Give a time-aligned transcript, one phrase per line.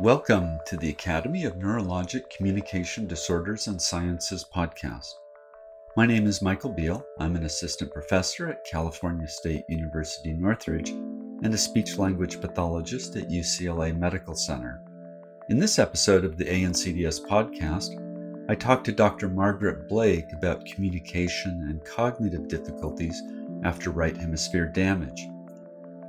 [0.00, 5.14] Welcome to the Academy of Neurologic Communication Disorders and Sciences podcast.
[5.96, 7.04] My name is Michael Beal.
[7.18, 13.28] I'm an assistant professor at California State University Northridge and a speech language pathologist at
[13.28, 14.80] UCLA Medical Center.
[15.48, 18.00] In this episode of the ANCDS podcast,
[18.48, 19.28] I talked to Dr.
[19.28, 23.20] Margaret Blake about communication and cognitive difficulties
[23.64, 25.26] after right hemisphere damage.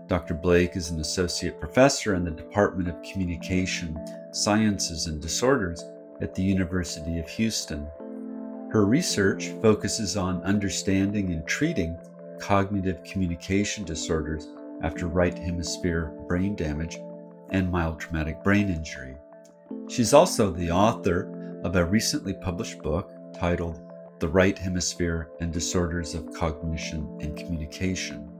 [0.10, 0.34] Dr.
[0.34, 3.96] Blake is an associate professor in the Department of Communication,
[4.32, 5.86] Sciences, and Disorders
[6.20, 7.88] at the University of Houston.
[8.72, 11.96] Her research focuses on understanding and treating
[12.40, 14.48] cognitive communication disorders
[14.82, 16.98] after right hemisphere brain damage
[17.52, 19.16] and mild traumatic brain injury.
[19.90, 23.80] She's also the author of a recently published book titled
[24.18, 28.39] The Right Hemisphere and Disorders of Cognition and Communication.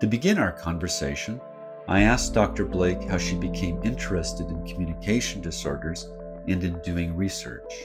[0.00, 1.40] To begin our conversation,
[1.88, 2.64] I asked Dr.
[2.64, 6.08] Blake how she became interested in communication disorders
[6.46, 7.82] and in doing research.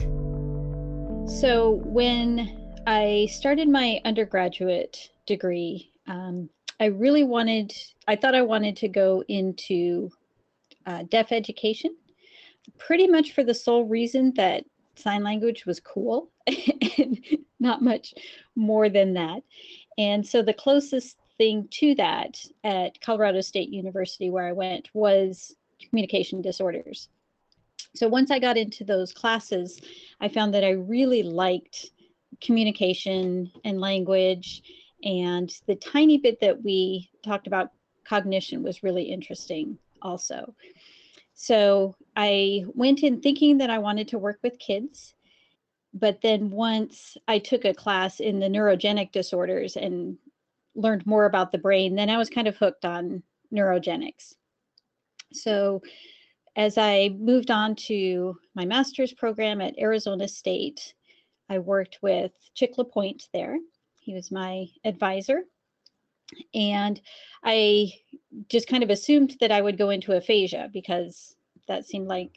[1.26, 6.48] So, when I started my undergraduate degree, um,
[6.78, 7.74] I really wanted,
[8.06, 10.08] I thought I wanted to go into
[10.86, 11.96] uh, deaf education,
[12.78, 17.18] pretty much for the sole reason that sign language was cool and
[17.58, 18.14] not much
[18.54, 19.42] more than that.
[19.98, 25.54] And so the closest thing to that at Colorado State University, where I went, was
[25.88, 27.08] communication disorders.
[27.94, 29.80] So once I got into those classes,
[30.20, 31.90] I found that I really liked
[32.40, 34.62] communication and language.
[35.04, 37.70] And the tiny bit that we talked about
[38.04, 40.54] cognition was really interesting also.
[41.34, 45.14] So I went in thinking that I wanted to work with kids.
[45.92, 50.18] But then once I took a class in the neurogenic disorders and
[50.74, 54.34] learned more about the brain, then I was kind of hooked on neurogenics.
[55.32, 55.82] So
[56.56, 60.94] as I moved on to my master's program at Arizona State,
[61.48, 63.58] I worked with Chick LaPointe there.
[63.98, 65.42] He was my advisor.
[66.54, 67.00] And
[67.42, 67.92] I
[68.48, 71.34] just kind of assumed that I would go into aphasia because
[71.68, 72.34] that seemed like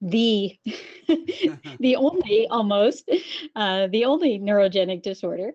[0.00, 0.58] the
[1.80, 3.10] the only almost
[3.56, 5.52] uh, the only neurogenic disorder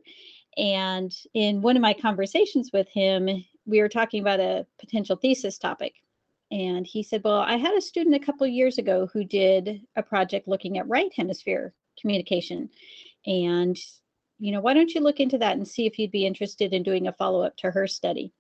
[0.58, 3.28] and in one of my conversations with him,
[3.66, 5.94] we were talking about a potential thesis topic.
[6.52, 10.04] And he said, Well, I had a student a couple years ago who did a
[10.04, 12.70] project looking at right hemisphere communication.
[13.26, 13.78] And,
[14.40, 16.82] you know, why don't you look into that and see if you'd be interested in
[16.82, 18.34] doing a follow up to her study?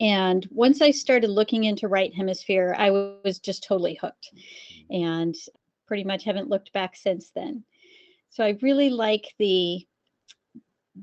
[0.00, 5.04] And once I started looking into right hemisphere, I was just totally hooked mm.
[5.04, 5.34] and
[5.86, 7.64] pretty much haven't looked back since then.
[8.30, 9.86] So I really like the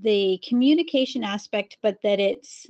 [0.01, 2.67] the communication aspect, but that it's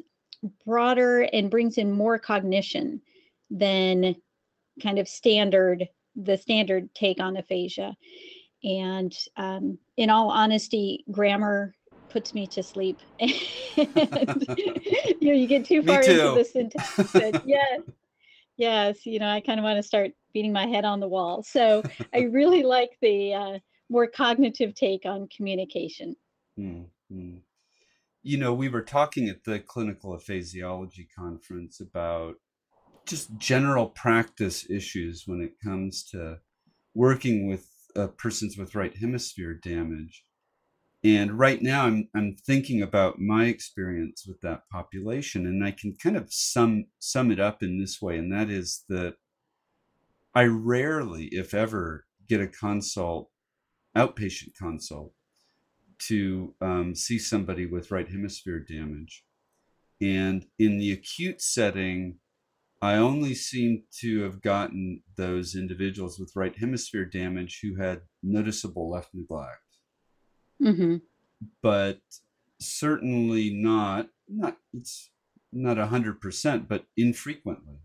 [0.65, 3.01] broader and brings in more cognition
[3.49, 4.15] than
[4.81, 7.95] kind of standard the standard take on aphasia.
[8.63, 11.75] And um, in all honesty, grammar
[12.09, 12.99] puts me to sleep.
[13.19, 13.29] and,
[14.47, 17.13] you know, you get too far into the syntax.
[17.15, 17.81] yeah, yes,
[18.57, 21.43] yes, you know, I kind of want to start beating my head on the wall.
[21.43, 21.83] So
[22.13, 26.15] I really like the uh, more cognitive take on communication.
[26.57, 26.83] Hmm.
[27.11, 27.41] Mm.
[28.21, 32.35] You know, we were talking at the clinical aphasiology conference about
[33.05, 36.39] just general practice issues when it comes to
[36.93, 40.23] working with uh, persons with right hemisphere damage.
[41.03, 45.95] And right now, I'm I'm thinking about my experience with that population, and I can
[46.01, 49.15] kind of sum sum it up in this way, and that is that
[50.33, 53.29] I rarely, if ever, get a consult,
[53.97, 55.13] outpatient consult,
[56.07, 59.25] to um, see somebody with right hemisphere damage.
[60.01, 62.17] And in the acute setting,
[62.81, 68.89] I only seem to have gotten those individuals with right hemisphere damage who had noticeable
[68.89, 69.59] left neglect.
[70.61, 70.97] Mm-hmm.
[71.61, 71.99] But
[72.59, 75.11] certainly not, not, it's
[75.51, 77.79] not a hundred percent, but infrequently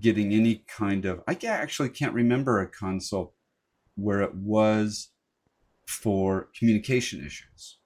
[0.00, 3.32] getting any kind of, I actually can't remember a consult
[3.94, 5.10] where it was
[5.86, 7.78] for communication issues.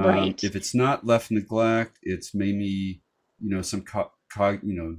[0.00, 0.22] Um, right.
[0.22, 3.02] Um, if it's not left neglect, it's maybe
[3.40, 4.96] you know some co- cog- you know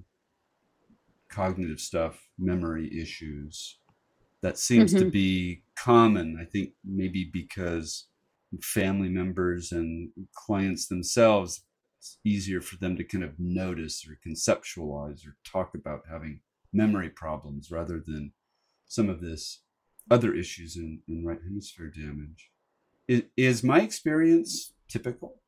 [1.29, 3.79] cognitive stuff, memory issues.
[4.41, 5.05] That seems mm-hmm.
[5.05, 6.37] to be common.
[6.39, 8.07] I think maybe because
[8.61, 11.63] family members and clients themselves,
[11.97, 16.41] it's easier for them to kind of notice or conceptualize or talk about having
[16.71, 18.33] memory problems rather than
[18.85, 19.61] some of this
[20.11, 22.51] other issues in, in right hemisphere damage.
[23.07, 25.39] Is, is my experience typical?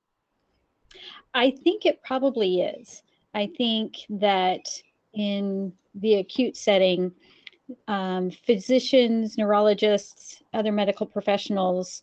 [1.34, 3.04] I think it probably is.
[3.34, 4.62] I think that
[5.14, 7.12] in the acute setting,
[7.88, 12.02] um, physicians, neurologists, other medical professionals,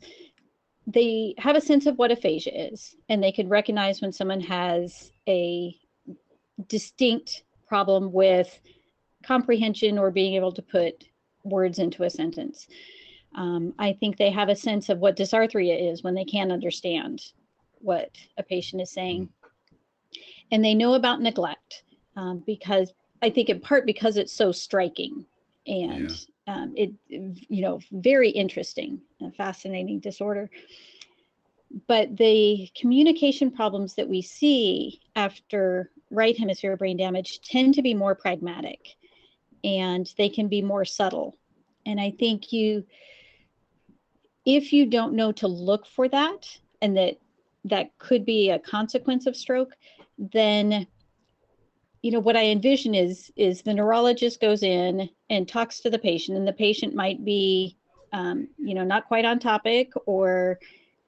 [0.86, 5.12] they have a sense of what aphasia is, and they can recognize when someone has
[5.28, 5.74] a
[6.68, 8.60] distinct problem with
[9.24, 11.04] comprehension or being able to put
[11.44, 12.66] words into a sentence.
[13.34, 17.22] Um, I think they have a sense of what dysarthria is when they can't understand
[17.80, 19.28] what a patient is saying.
[20.50, 21.82] And they know about neglect
[22.16, 22.92] um, because
[23.22, 25.26] I think in part because it's so striking
[25.66, 26.10] and
[26.46, 26.54] yeah.
[26.54, 30.50] um, it, you know, very interesting, and fascinating disorder.
[31.88, 37.94] But the communication problems that we see after right hemisphere brain damage tend to be
[37.94, 38.96] more pragmatic
[39.64, 41.36] and they can be more subtle.
[41.86, 42.84] And I think you,
[44.44, 46.46] if you don't know to look for that
[46.82, 47.18] and that
[47.64, 49.72] that could be a consequence of stroke,
[50.18, 50.86] then
[52.04, 55.98] you know what i envision is is the neurologist goes in and talks to the
[55.98, 57.78] patient and the patient might be
[58.12, 60.58] um, you know not quite on topic or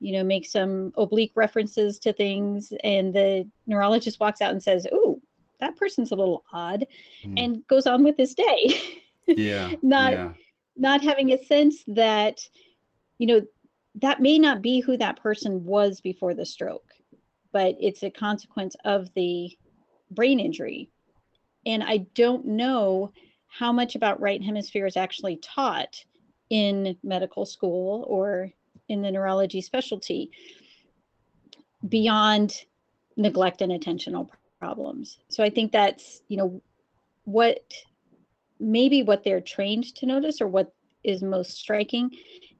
[0.01, 4.87] you know make some oblique references to things and the neurologist walks out and says
[4.91, 5.16] oh
[5.61, 6.87] that person's a little odd
[7.25, 7.35] mm.
[7.43, 10.33] and goes on with his day yeah not yeah.
[10.77, 12.41] not having a sense that
[13.19, 13.43] you know
[13.97, 16.93] that may not be who that person was before the stroke
[17.53, 19.51] but it's a consequence of the
[20.11, 20.89] brain injury
[21.65, 23.13] and i don't know
[23.49, 26.05] how much about right hemisphere is actually taught
[26.51, 28.53] in medical school or
[28.89, 30.31] in the neurology specialty
[31.89, 32.63] beyond
[33.17, 35.19] neglect and attentional problems.
[35.29, 36.63] So I think that's, you know,
[37.25, 37.61] what
[38.59, 40.73] maybe what they're trained to notice or what
[41.05, 42.11] is most striking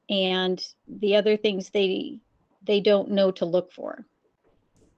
[0.09, 2.19] and the other things they
[2.63, 4.05] they don't know to look for.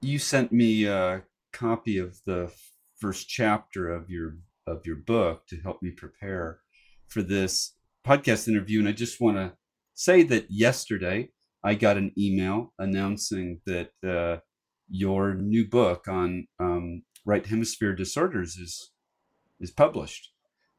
[0.02, 2.50] You sent me a copy of the
[2.98, 4.36] first chapter of your
[4.66, 6.60] of your book to help me prepare
[7.08, 7.74] for this
[8.06, 9.52] podcast interview and I just want to
[9.94, 11.30] say that yesterday
[11.62, 14.40] I got an email announcing that uh,
[14.90, 18.90] your new book on um, right hemisphere disorders is
[19.60, 20.32] is published.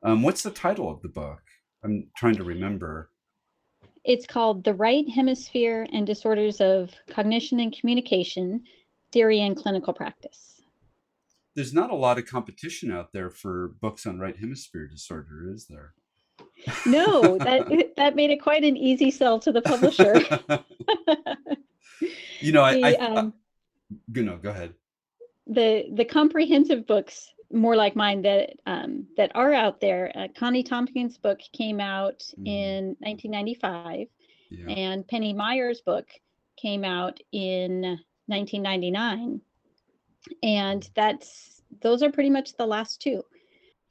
[0.04, 1.42] Um, what's the title of the book?
[1.84, 3.10] I'm trying to remember.
[4.04, 8.64] It's called The Right Hemisphere and Disorders of Cognition and Communication
[9.12, 10.62] Theory and Clinical Practice.
[11.56, 15.68] There's not a lot of competition out there for books on right hemisphere disorder, is
[15.68, 15.94] there?
[16.86, 20.16] No, that that made it quite an easy sell to the publisher.
[22.40, 23.34] you know, the, I, I um,
[24.14, 24.74] you know, go ahead.
[25.48, 30.12] The the comprehensive books, more like mine, that um, that are out there.
[30.16, 32.48] Uh, Connie Tompkins' book came out mm.
[32.48, 34.08] in 1995,
[34.50, 34.74] yeah.
[34.74, 36.08] and Penny Myers' book
[36.58, 37.82] came out in
[38.28, 39.42] 1999,
[40.44, 43.24] and that's those are pretty much the last two.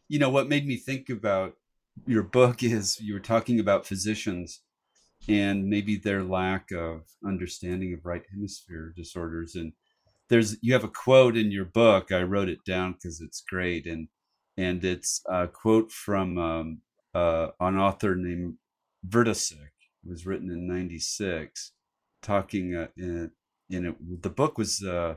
[0.08, 1.55] You know what made me think about
[2.06, 4.61] your book is you were talking about physicians
[5.29, 9.73] and maybe their lack of understanding of right hemisphere disorders and
[10.31, 13.87] there's you have a quote in your book i wrote it down because it's great
[13.87, 14.09] and
[14.57, 16.81] and it's a quote from um,
[17.14, 18.54] uh, an author named
[19.09, 19.73] Vertosick.
[20.04, 21.73] It was written in 96
[22.23, 23.31] talking uh, in,
[23.71, 25.14] in it, the book was uh,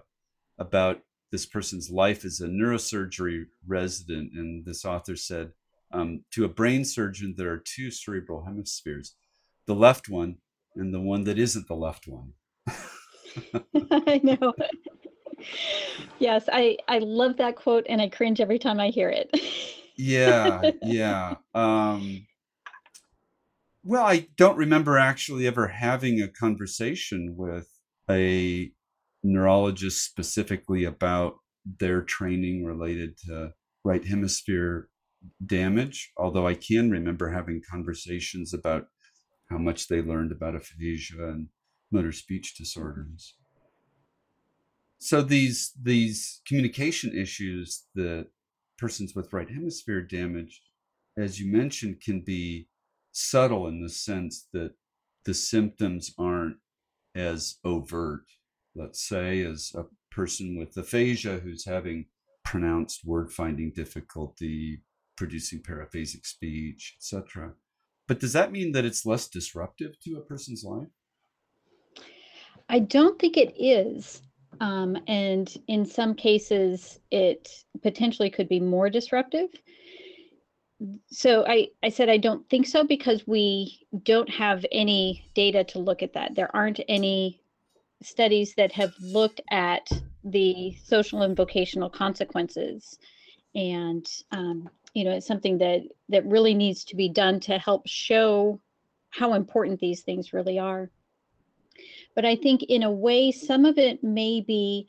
[0.58, 5.52] about this person's life as a neurosurgery resident and this author said
[5.92, 9.16] um, to a brain surgeon, there are two cerebral hemispheres
[9.66, 10.38] the left one
[10.76, 12.34] and the one that isn't the left one.
[13.92, 14.54] I know.
[16.20, 19.30] Yes, I, I love that quote and I cringe every time I hear it.
[19.96, 21.36] yeah, yeah.
[21.54, 22.26] Um,
[23.84, 27.68] well, I don't remember actually ever having a conversation with
[28.10, 28.72] a
[29.24, 31.36] neurologist specifically about
[31.80, 34.90] their training related to right hemisphere
[35.46, 38.88] damage, although I can remember having conversations about
[39.50, 41.48] how much they learned about aphasia and
[41.92, 43.36] motor speech disorders.
[45.04, 48.28] So these these communication issues that
[48.78, 50.62] persons with right hemisphere damage,
[51.18, 52.70] as you mentioned, can be
[53.12, 54.76] subtle in the sense that
[55.26, 56.56] the symptoms aren't
[57.14, 58.24] as overt.
[58.76, 62.06] Let's say as a person with aphasia who's having
[62.46, 64.84] pronounced word finding difficulty,
[65.18, 67.56] producing paraphasic speech, etc.
[68.08, 70.88] But does that mean that it's less disruptive to a person's life?
[72.70, 74.22] I don't think it is.
[74.60, 77.50] Um, and in some cases, it
[77.82, 79.50] potentially could be more disruptive.
[81.08, 85.80] So I, I said I don't think so because we don't have any data to
[85.80, 86.36] look at that.
[86.36, 87.42] There aren't any
[88.02, 89.88] studies that have looked at
[90.24, 92.98] the social and vocational consequences
[93.56, 97.88] and um, you know it's something that that really needs to be done to help
[97.88, 98.60] show
[99.10, 100.90] how important these things really are
[102.15, 104.88] but i think in a way some of it may be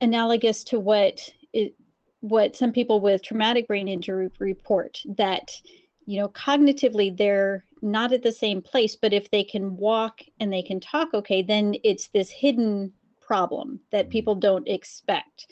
[0.00, 1.20] analogous to what
[1.52, 1.74] it,
[2.20, 5.50] what some people with traumatic brain injury report that
[6.06, 10.52] you know cognitively they're not at the same place but if they can walk and
[10.52, 14.12] they can talk okay then it's this hidden problem that mm-hmm.
[14.12, 15.46] people don't expect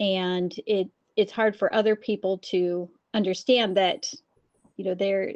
[0.00, 4.12] and it it's hard for other people to understand that
[4.76, 5.32] you know they're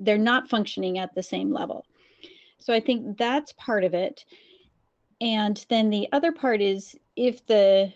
[0.00, 1.84] they're not functioning at the same level
[2.58, 4.24] so i think that's part of it.
[5.20, 7.92] And then the other part is if the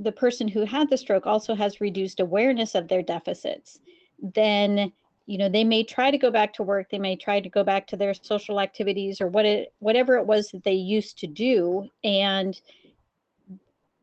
[0.00, 3.80] the person who had the stroke also has reduced awareness of their deficits
[4.20, 4.92] then
[5.26, 7.62] you know they may try to go back to work they may try to go
[7.64, 11.26] back to their social activities or what it whatever it was that they used to
[11.26, 12.60] do and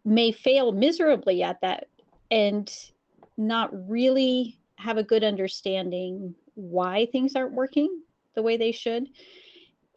[0.04, 1.88] may fail miserably at that
[2.32, 2.92] and
[3.38, 8.02] not really have a good understanding why things aren't working
[8.36, 9.08] the way they should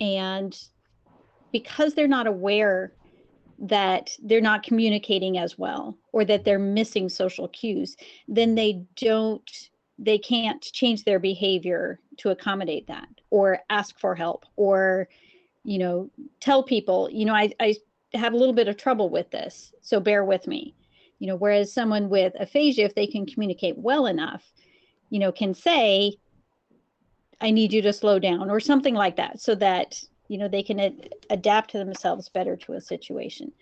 [0.00, 0.59] and
[1.52, 2.93] because they're not aware
[3.59, 7.97] that they're not communicating as well or that they're missing social cues
[8.28, 14.47] then they don't they can't change their behavior to accommodate that or ask for help
[14.57, 15.09] or
[15.64, 16.09] you know
[16.40, 17.75] tell people you know i, I
[18.14, 20.75] have a little bit of trouble with this so bear with me.
[21.19, 24.45] You know whereas someone with aphasia if they can communicate well enough
[25.11, 26.14] you know can say
[27.40, 30.62] i need you to slow down or something like that so that you know they
[30.62, 33.52] can ad- adapt themselves better to a situation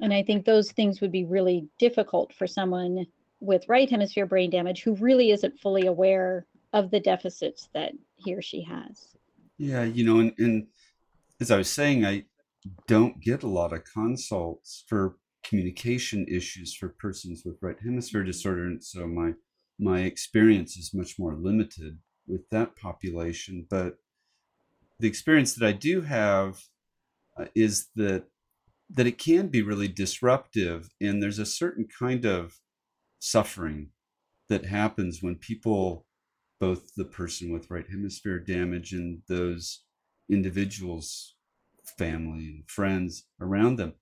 [0.00, 3.06] and i think those things would be really difficult for someone
[3.40, 8.34] with right hemisphere brain damage who really isn't fully aware of the deficits that he
[8.34, 9.14] or she has.
[9.58, 10.66] Yeah, you know, and, and
[11.40, 12.24] as I was saying, I
[12.86, 18.66] don't get a lot of consults for communication issues for persons with right hemisphere disorder,
[18.66, 19.32] and so my
[19.78, 21.98] my experience is much more limited
[22.32, 23.66] with that population.
[23.68, 23.98] But
[24.98, 26.62] the experience that I do have
[27.38, 28.24] uh, is that
[28.94, 32.58] that it can be really disruptive, and there's a certain kind of
[33.20, 33.88] suffering
[34.50, 36.04] that happens when people,
[36.60, 39.84] both the person with right hemisphere damage and those
[40.30, 41.36] individuals,
[41.96, 43.94] family and friends around them,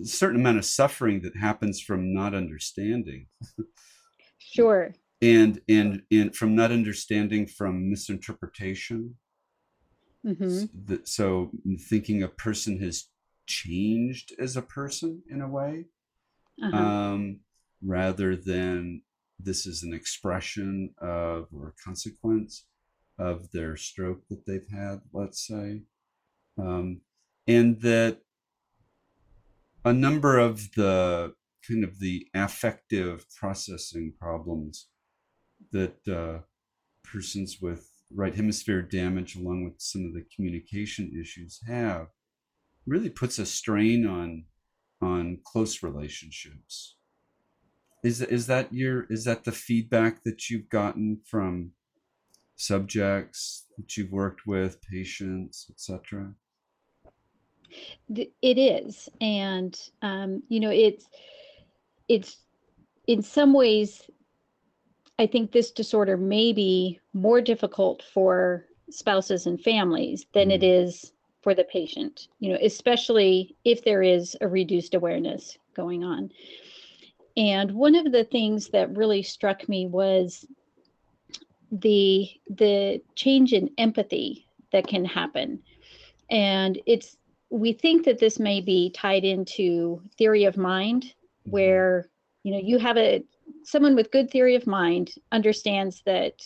[0.00, 3.28] a certain amount of suffering that happens from not understanding.
[4.38, 4.92] sure.
[5.20, 9.16] And and and from not understanding from misinterpretation.
[10.24, 10.94] Mm-hmm.
[11.04, 11.50] So
[11.88, 13.08] thinking a person has
[13.46, 15.86] changed as a person in a way.
[16.62, 16.76] Uh-huh.
[16.76, 17.40] Um,
[17.82, 19.02] rather than
[19.38, 22.64] this is an expression of or a consequence
[23.18, 25.82] of their stroke that they've had, let's say.
[26.58, 27.00] Um,
[27.46, 28.18] and that
[29.84, 31.34] a number of the
[31.66, 34.88] kind of the affective processing problems
[35.72, 36.40] that uh,
[37.04, 42.08] persons with right hemisphere damage, along with some of the communication issues, have
[42.86, 44.44] really puts a strain on
[45.00, 46.96] on close relationships
[48.02, 51.72] is is that your is that the feedback that you've gotten from
[52.56, 56.34] subjects that you've worked with, patients, etc.?
[58.08, 61.06] It is, and um, you know, it's
[62.08, 62.38] it's
[63.06, 64.02] in some ways.
[65.18, 70.54] I think this disorder may be more difficult for spouses and families than mm.
[70.54, 72.28] it is for the patient.
[72.38, 76.30] You know, especially if there is a reduced awareness going on.
[77.36, 80.44] And one of the things that really struck me was
[81.70, 85.60] the the change in empathy that can happen.
[86.30, 87.16] And it's
[87.50, 91.50] we think that this may be tied into theory of mind mm-hmm.
[91.50, 92.08] where
[92.42, 93.22] you know you have a
[93.64, 96.42] someone with good theory of mind understands that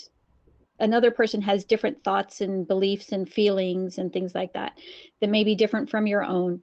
[0.81, 4.73] another person has different thoughts and beliefs and feelings and things like that
[5.21, 6.61] that may be different from your own.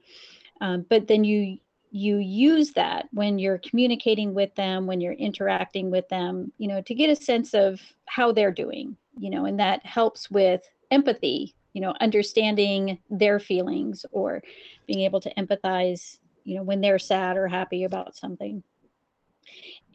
[0.61, 1.57] Um, but then you
[1.91, 6.81] you use that when you're communicating with them when you're interacting with them you know
[6.81, 11.55] to get a sense of how they're doing you know and that helps with empathy
[11.73, 14.41] you know understanding their feelings or
[14.85, 18.61] being able to empathize you know when they're sad or happy about something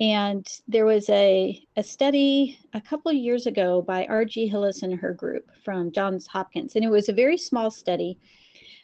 [0.01, 4.99] and there was a, a study a couple of years ago by Argye Hillis and
[4.99, 6.75] her group from Johns Hopkins.
[6.75, 8.19] And it was a very small study,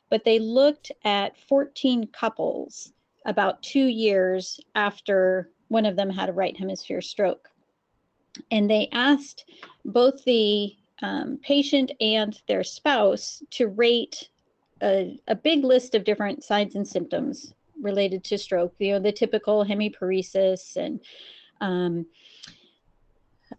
[0.09, 2.93] but they looked at 14 couples
[3.27, 7.49] about two years after one of them had a right hemisphere stroke.
[8.53, 9.45] And they asked
[9.85, 14.29] both the um, patient and their spouse to rate
[14.83, 18.75] a, a big list of different signs and symptoms related to stroke.
[18.79, 21.01] You know, the typical hemiparesis and
[21.61, 22.07] um,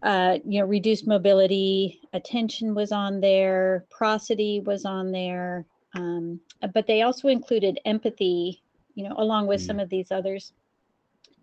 [0.04, 6.40] uh, you know, reduced mobility, attention was on there, prosody was on there, um,
[6.74, 8.62] but they also included empathy,
[8.96, 9.68] you know, along with mm.
[9.68, 10.54] some of these others.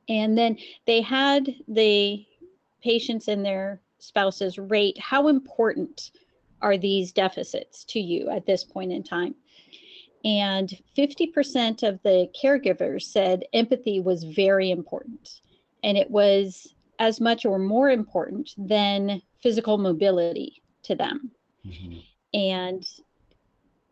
[0.08, 0.56] And then
[0.87, 2.25] they had the
[2.82, 6.12] patients and their spouses rate how important
[6.62, 9.35] are these deficits to you at this point in time.
[10.28, 15.40] And 50% of the caregivers said empathy was very important.
[15.82, 21.30] And it was as much or more important than physical mobility to them.
[21.66, 22.00] Mm-hmm.
[22.35, 22.87] And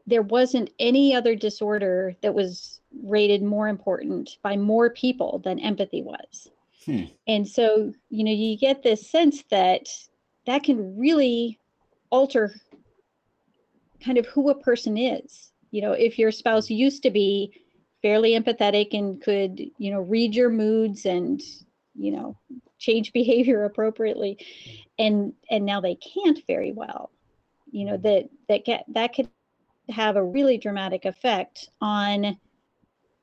[0.07, 6.02] there wasn't any other disorder that was rated more important by more people than empathy
[6.02, 6.50] was.
[6.85, 7.05] Hmm.
[7.26, 9.88] And so, you know, you get this sense that
[10.45, 11.59] that can really
[12.11, 12.55] alter
[14.05, 15.50] kind of who a person is.
[15.76, 17.52] You know, if your spouse used to be
[18.00, 21.42] fairly empathetic and could, you know, read your moods and,
[21.95, 22.38] you know,
[22.78, 24.38] change behavior appropriately
[24.99, 27.11] and and now they can't very well
[27.71, 29.28] you know that that get that could
[29.90, 32.38] have a really dramatic effect on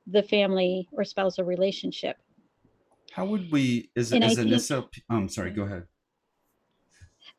[0.06, 2.16] the family or spousal relationship.
[3.12, 5.84] How would we is it is an slp i'm sorry go ahead.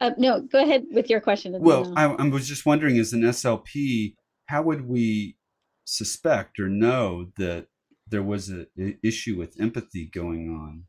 [0.02, 3.22] Uh, no go ahead with your question well I, I was just wondering as an
[3.22, 4.16] slp
[4.48, 5.38] how would we
[5.86, 7.68] suspect or know that
[8.08, 8.68] there was an
[9.04, 10.84] issue with empathy going on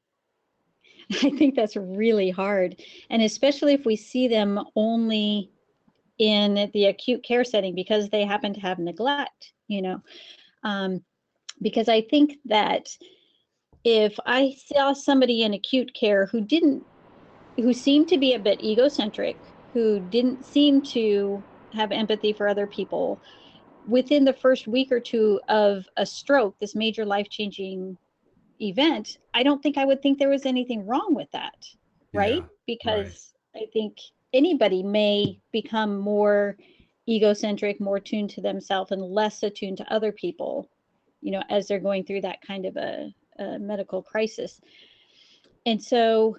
[1.23, 2.83] I think that's really hard.
[3.11, 5.51] And especially if we see them only
[6.19, 10.03] in the acute care setting because they happen to have neglect, you know.
[10.65, 11.03] Um,
[11.63, 12.89] because I think that
[13.85, 16.85] if I saw somebody in acute care who didn't,
[17.57, 19.39] who seemed to be a bit egocentric,
[19.73, 21.43] who didn't seem to
[21.73, 23.21] have empathy for other people,
[23.87, 27.97] within the first week or two of a stroke, this major life changing
[28.61, 31.67] event, I don't think I would think there was anything wrong with that,
[32.13, 32.37] right?
[32.37, 33.65] Yeah, because right.
[33.65, 33.99] I think
[34.33, 36.57] anybody may become more
[37.09, 40.69] egocentric, more tuned to themselves, and less attuned to other people,
[41.21, 44.61] you know, as they're going through that kind of a, a medical crisis.
[45.65, 46.37] And so,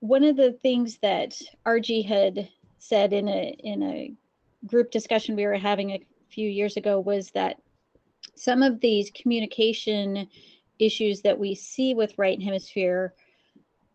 [0.00, 2.48] one of the things that Argye had
[2.78, 4.12] said in a in a
[4.66, 7.56] group discussion we were having a few years ago was that
[8.34, 10.28] some of these communication
[10.78, 13.14] issues that we see with right hemisphere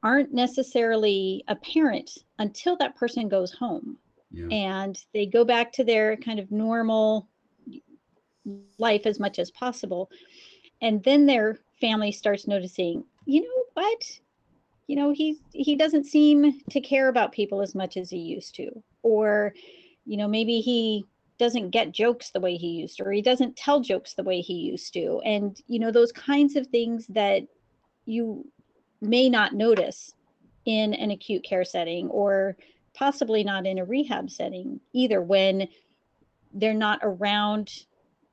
[0.04, 3.98] aren't necessarily apparent until that person goes home.
[4.34, 4.48] Yeah.
[4.48, 7.28] and they go back to their kind of normal
[8.78, 10.10] life as much as possible.
[10.82, 14.20] And then their family starts noticing you know what?
[14.88, 18.56] You know he he doesn't seem to care about people as much as he used
[18.56, 18.70] to.
[19.04, 19.54] Or
[20.06, 21.06] you know maybe he
[21.42, 24.42] doesn't get jokes the way he used to, or he doesn't tell jokes the way
[24.42, 25.20] he used to.
[25.26, 27.42] And, you know, those kinds of things that
[28.06, 28.46] you
[29.02, 30.14] may not notice
[30.66, 32.56] in an acute care setting or
[32.94, 35.68] possibly not in a rehab setting either when
[36.54, 37.86] they're not around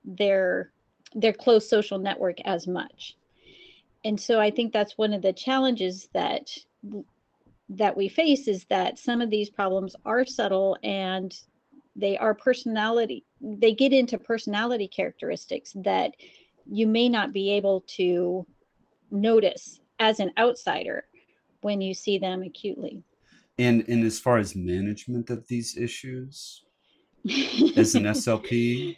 [0.04, 0.70] their
[1.14, 3.16] their close social network as much
[4.04, 6.50] and so i think that's one of the challenges that
[7.70, 11.38] that we face is that some of these problems are subtle and
[11.98, 16.12] they are personality they get into personality characteristics that
[16.70, 18.46] you may not be able to
[19.10, 21.04] notice as an outsider
[21.60, 23.02] when you see them acutely.
[23.58, 26.62] And and as far as management of these issues
[27.76, 28.96] as an slp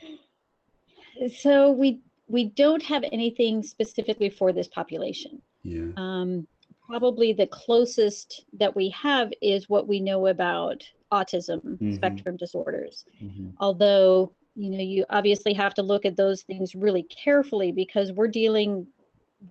[1.38, 5.40] so we we don't have anything specifically for this population.
[5.62, 5.88] Yeah.
[5.96, 6.46] Um
[6.90, 11.94] probably the closest that we have is what we know about autism mm-hmm.
[11.94, 13.04] spectrum disorders.
[13.22, 13.50] Mm-hmm.
[13.60, 18.26] Although, you know, you obviously have to look at those things really carefully because we're
[18.26, 18.88] dealing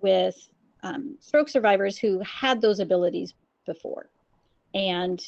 [0.02, 0.36] with
[0.82, 3.32] um, stroke survivors who had those abilities
[3.64, 4.10] before.
[4.74, 5.18] And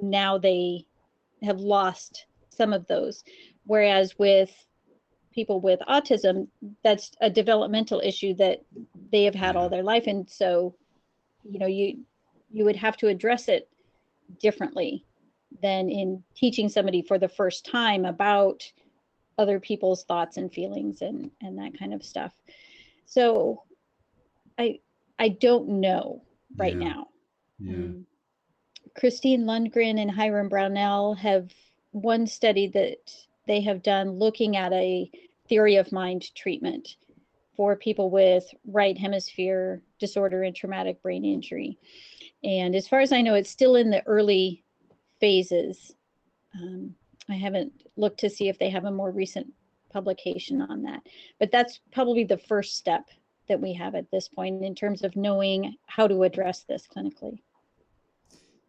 [0.00, 0.86] now they
[1.42, 3.24] have lost some of those.
[3.64, 4.54] Whereas with
[5.32, 6.46] people with autism,
[6.84, 8.62] that's a developmental issue that
[9.10, 10.06] they have had all their life.
[10.06, 10.76] And so,
[11.48, 11.98] you know, you
[12.50, 13.68] you would have to address it
[14.40, 15.04] differently
[15.62, 18.62] than in teaching somebody for the first time about
[19.38, 22.32] other people's thoughts and feelings and and that kind of stuff
[23.04, 23.62] so
[24.58, 24.78] i
[25.18, 26.22] i don't know
[26.56, 26.88] right yeah.
[26.88, 27.08] now
[27.58, 27.74] yeah.
[27.74, 28.06] Um,
[28.98, 31.52] kristine lundgren and hiram brownell have
[31.92, 33.12] one study that
[33.46, 35.10] they have done looking at a
[35.48, 36.96] theory of mind treatment
[37.56, 41.78] for people with right hemisphere disorder and traumatic brain injury
[42.44, 44.62] and as far as i know it's still in the early
[45.20, 45.94] phases.
[46.54, 46.94] Um,
[47.28, 49.46] I haven't looked to see if they have a more recent
[49.92, 51.02] publication on that,
[51.38, 53.08] but that's probably the first step
[53.48, 57.38] that we have at this point in terms of knowing how to address this clinically.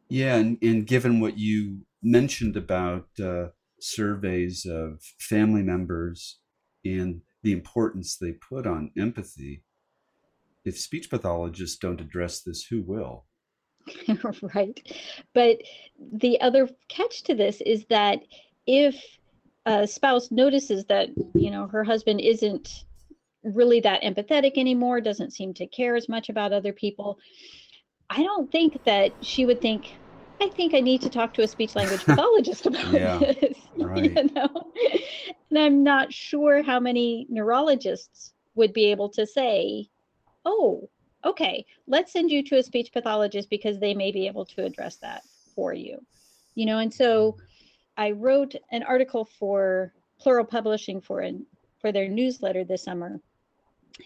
[0.09, 3.47] Yeah, and, and given what you mentioned about uh,
[3.79, 6.39] surveys of family members
[6.85, 9.63] and the importance they put on empathy,
[10.65, 13.25] if speech pathologists don't address this, who will?
[14.55, 14.79] right.
[15.33, 15.59] But
[16.13, 18.19] the other catch to this is that
[18.65, 19.01] if
[19.65, 22.85] a spouse notices that, you know, her husband isn't
[23.43, 27.17] really that empathetic anymore, doesn't seem to care as much about other people,
[28.09, 29.93] I don't think that she would think,
[30.39, 33.57] I think I need to talk to a speech language pathologist about yeah, this.
[33.77, 34.05] Right.
[34.05, 34.71] You know?
[35.49, 39.87] And I'm not sure how many neurologists would be able to say,
[40.45, 40.89] oh,
[41.23, 44.97] okay, let's send you to a speech pathologist because they may be able to address
[44.97, 45.23] that
[45.55, 46.03] for you.
[46.55, 47.41] You know, and so mm-hmm.
[47.97, 51.45] I wrote an article for Plural Publishing for an
[51.79, 53.19] for their newsletter this summer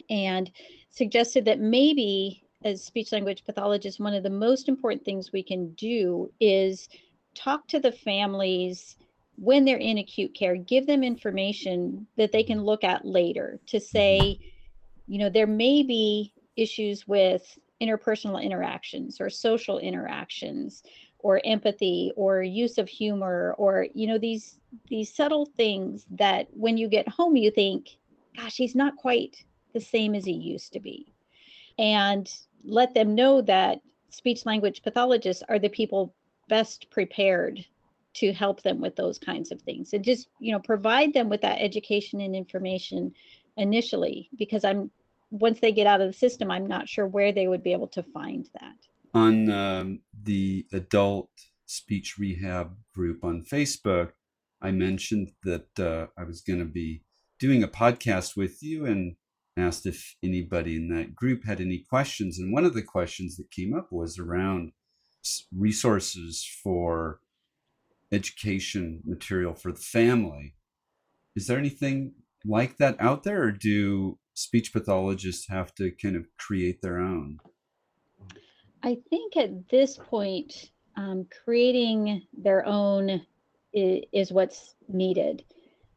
[0.10, 0.52] and
[0.90, 5.72] suggested that maybe as speech language pathologists one of the most important things we can
[5.74, 6.90] do is
[7.36, 8.98] talk to the families
[9.38, 13.78] when they're in acute care give them information that they can look at later to
[13.78, 13.98] mm-hmm.
[13.98, 14.40] say
[15.08, 20.84] you know there may be issues with interpersonal interactions or social interactions
[21.20, 26.78] or empathy or use of humor or you know these these subtle things that when
[26.78, 27.90] you get home you think
[28.36, 29.44] gosh he's not quite
[29.74, 31.14] the same as he used to be.
[31.78, 32.32] And
[32.64, 36.14] let them know that speech language pathologists are the people
[36.48, 37.66] best prepared
[38.14, 41.42] to help them with those kinds of things and just you know provide them with
[41.42, 43.14] that education and information
[43.56, 44.92] initially because i'm
[45.32, 47.88] once they get out of the system, I'm not sure where they would be able
[47.88, 48.76] to find that.
[49.14, 51.30] On um, the adult
[51.66, 54.12] speech rehab group on Facebook,
[54.62, 57.04] I mentioned that uh, I was going to be
[57.40, 59.16] doing a podcast with you and
[59.62, 62.40] asked if anybody in that group had any questions.
[62.40, 64.72] And one of the questions that came up was around
[65.56, 67.20] resources for
[68.12, 70.56] education material for the family.
[71.36, 76.26] Is there anything like that out there, or do speech pathologists have to kind of
[76.38, 77.40] create their own?
[78.84, 83.26] I think at this point, um, creating their own
[83.74, 85.46] is, what's needed.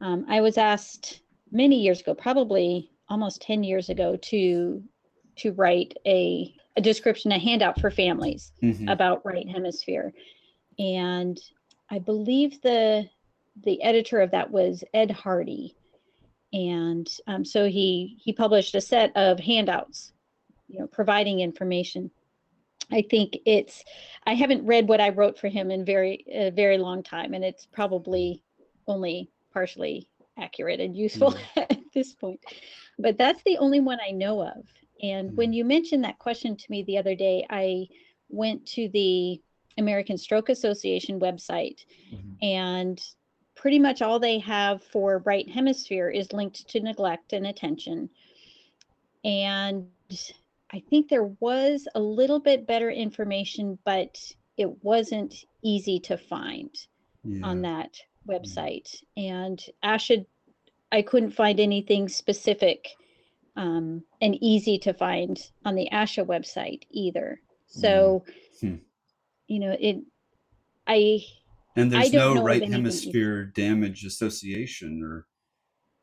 [0.00, 4.82] Um, I was asked many years ago, probably almost 10 years ago, to
[5.36, 8.88] to write a, a description, a handout for families mm-hmm.
[8.88, 10.12] about right hemisphere.
[10.78, 11.38] And
[11.90, 13.08] I believe the
[13.64, 15.76] the editor of that was Ed Hardy
[16.54, 20.12] and um, so he he published a set of handouts
[20.68, 22.10] you know providing information
[22.92, 23.84] i think it's
[24.26, 27.44] i haven't read what i wrote for him in very a very long time and
[27.44, 28.42] it's probably
[28.86, 31.80] only partially accurate and useful mm-hmm.
[31.94, 32.40] this point
[32.98, 34.64] but that's the only one i know of
[35.02, 37.86] and when you mentioned that question to me the other day i
[38.28, 39.40] went to the
[39.78, 42.32] american stroke association website mm-hmm.
[42.42, 43.00] and
[43.54, 48.10] pretty much all they have for right hemisphere is linked to neglect and attention.
[49.24, 49.86] And
[50.70, 54.18] I think there was a little bit better information, but
[54.56, 56.70] it wasn't easy to find
[57.22, 57.46] yeah.
[57.46, 59.02] on that website.
[59.16, 60.26] And ASHA,
[60.92, 62.88] I couldn't find anything specific
[63.56, 67.40] um, and easy to find on the ASHA website either.
[67.66, 68.24] So,
[68.62, 68.76] mm-hmm.
[69.46, 69.96] you know, it,
[70.86, 71.24] I,
[71.76, 75.26] and there's no right hemisphere damage association or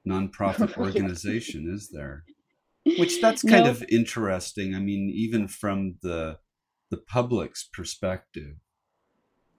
[0.08, 2.24] nonprofit organization, is there?
[2.98, 3.72] Which that's kind no.
[3.72, 4.76] of interesting.
[4.76, 6.40] I mean, even from the
[6.90, 8.56] the public's perspective,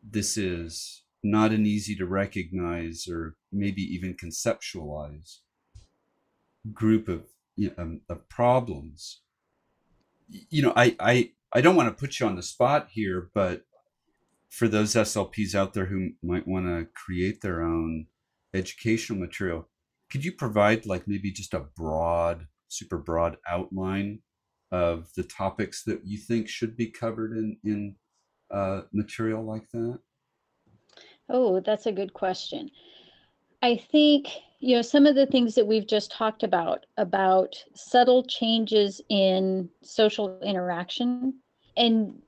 [0.03, 5.39] this is not an easy to recognize or maybe even conceptualize
[6.73, 7.25] group of
[7.57, 9.21] you know, um, of problems.
[10.29, 13.65] You know, I I I don't want to put you on the spot here, but
[14.49, 18.07] for those SLPs out there who might want to create their own
[18.55, 19.69] educational material,
[20.11, 24.21] could you provide like maybe just a broad, super broad outline
[24.71, 27.97] of the topics that you think should be covered in in
[28.51, 30.01] uh, material like that?
[31.29, 32.71] Oh, that's a good question.
[33.63, 34.29] I think
[34.63, 39.69] you know some of the things that we've just talked about about subtle changes in
[39.83, 41.35] social interaction
[41.77, 42.23] and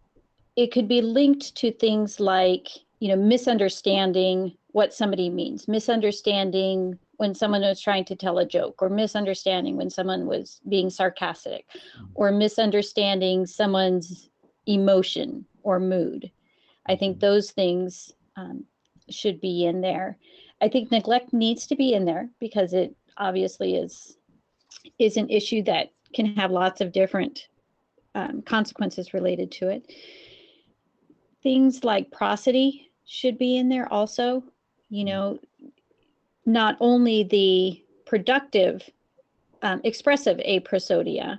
[0.57, 7.35] it could be linked to things like you know misunderstanding what somebody means misunderstanding when
[7.35, 12.07] someone was trying to tell a joke or misunderstanding when someone was being sarcastic mm-hmm.
[12.15, 14.29] or misunderstanding someone's
[14.67, 16.31] emotion or mood
[16.87, 17.27] i think mm-hmm.
[17.27, 18.65] those things um,
[19.11, 20.17] should be in there
[20.61, 24.17] i think neglect needs to be in there because it obviously is
[24.99, 27.49] is an issue that can have lots of different
[28.15, 29.93] um, consequences related to it.
[31.43, 34.43] Things like prosody should be in there also.
[34.89, 35.39] You know,
[36.47, 38.89] not only the productive,
[39.63, 41.39] um, expressive aprosodia,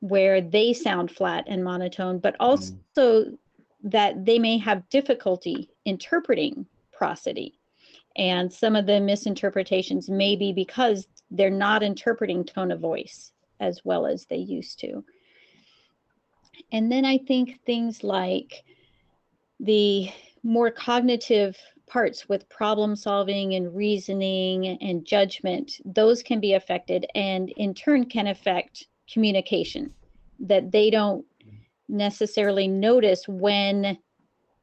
[0.00, 3.38] where they sound flat and monotone, but also mm.
[3.82, 7.58] that they may have difficulty interpreting prosody.
[8.16, 13.80] And some of the misinterpretations may be because they're not interpreting tone of voice as
[13.84, 15.04] well as they used to.
[16.72, 18.64] And then I think things like
[19.60, 20.10] the
[20.42, 27.50] more cognitive parts with problem solving and reasoning and judgment, those can be affected and
[27.56, 29.92] in turn can affect communication
[30.40, 31.24] that they don't
[31.88, 33.98] necessarily notice when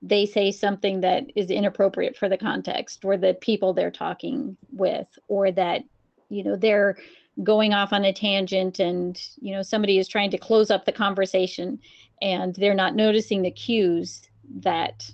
[0.02, 5.08] they say something that is inappropriate for the context or the people they're talking with
[5.28, 5.84] or that
[6.30, 6.98] you know they're
[7.44, 10.92] going off on a tangent and you know somebody is trying to close up the
[10.92, 11.80] conversation
[12.22, 14.22] and they're not noticing the cues
[14.60, 15.10] that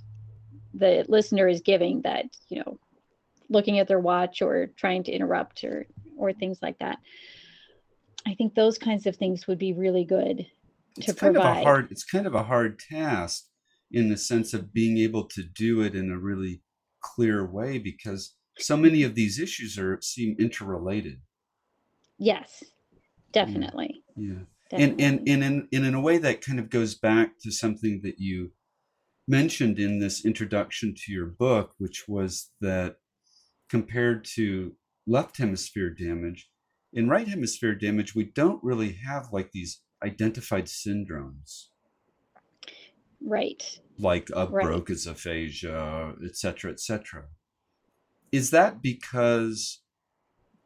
[0.73, 2.79] the listener is giving that you know
[3.49, 5.85] looking at their watch or trying to interrupt or
[6.17, 6.97] or things like that
[8.25, 10.45] i think those kinds of things would be really good
[10.95, 11.57] it's to kind provide.
[11.57, 13.45] of a hard it's kind of a hard task
[13.91, 16.61] in the sense of being able to do it in a really
[17.01, 21.21] clear way because so many of these issues are seem interrelated
[22.17, 22.63] yes
[23.31, 24.39] definitely yeah, yeah.
[24.69, 25.05] Definitely.
[25.05, 28.01] And, and and in, and in a way that kind of goes back to something
[28.03, 28.51] that you
[29.27, 32.97] mentioned in this introduction to your book, which was that
[33.69, 34.73] compared to
[35.05, 36.49] left hemisphere damage,
[36.93, 41.67] in right hemisphere damage, we don't really have like these identified syndromes.
[43.21, 43.79] Right.
[43.97, 44.65] Like a right.
[44.65, 47.23] Broca's aphasia, etc cetera, et cetera.
[48.31, 49.81] Is that because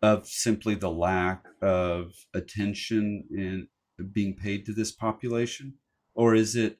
[0.02, 3.68] of simply the lack of attention in
[4.12, 5.76] being paid to this population?
[6.16, 6.80] Or is it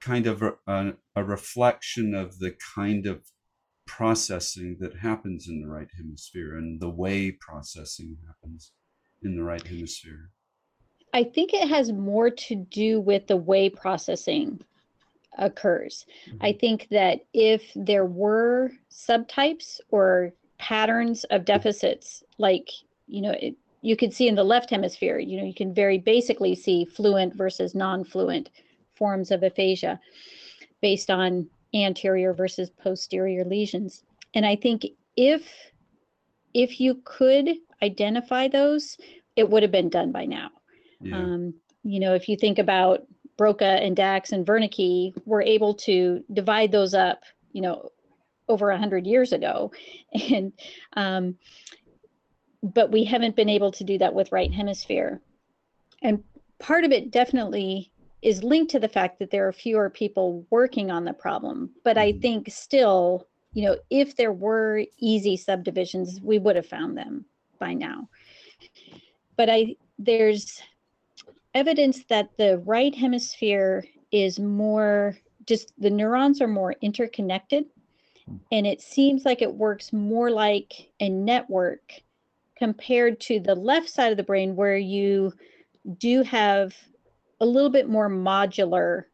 [0.00, 3.22] kind of a, a, reflection of the kind of
[3.86, 8.72] processing that happens in the right hemisphere and the way processing happens
[9.22, 10.30] in the right hemisphere?
[11.12, 14.60] I think it has more to do with the way processing
[15.38, 16.06] occurs.
[16.28, 16.38] Mm-hmm.
[16.40, 22.70] I think that if there were subtypes or patterns of deficits, like,
[23.06, 25.98] you know, it, you could see in the left hemisphere, you know, you can very
[25.98, 28.50] basically see fluent versus non fluent
[28.94, 30.00] forms of aphasia
[30.80, 34.04] based on anterior versus posterior lesions.
[34.34, 35.42] And I think if
[36.54, 37.50] if you could
[37.82, 38.96] identify those,
[39.36, 40.50] it would have been done by now.
[41.00, 41.16] Yeah.
[41.16, 46.24] Um, you know, if you think about Broca and Dax and Wernicke, were able to
[46.32, 47.90] divide those up, you know,
[48.48, 49.72] over a hundred years ago,
[50.30, 50.52] and
[50.94, 51.36] um,
[52.62, 55.20] but we haven't been able to do that with right hemisphere.
[56.02, 56.22] And
[56.58, 57.90] part of it definitely
[58.22, 61.70] is linked to the fact that there are fewer people working on the problem.
[61.84, 62.20] But I mm-hmm.
[62.20, 67.26] think still, you know, if there were easy subdivisions, we would have found them
[67.58, 68.08] by now.
[69.36, 70.62] But I there's
[71.54, 77.66] evidence that the right hemisphere is more just the neurons are more interconnected
[78.52, 81.92] and it seems like it works more like a network
[82.56, 85.32] compared to the left side of the brain where you
[85.98, 86.74] do have
[87.40, 89.04] a little bit more modular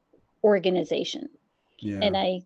[0.44, 1.29] organization.
[1.79, 1.98] Yeah.
[2.03, 2.42] And I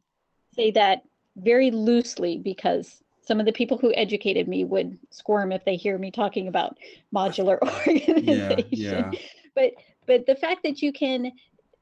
[0.54, 1.02] say that
[1.36, 5.98] very loosely because some of the people who educated me would squirm if they hear
[5.98, 6.78] me talking about
[7.14, 8.64] modular organization.
[8.70, 9.12] Yeah, yeah.
[9.54, 9.72] But
[10.06, 11.32] but the fact that you can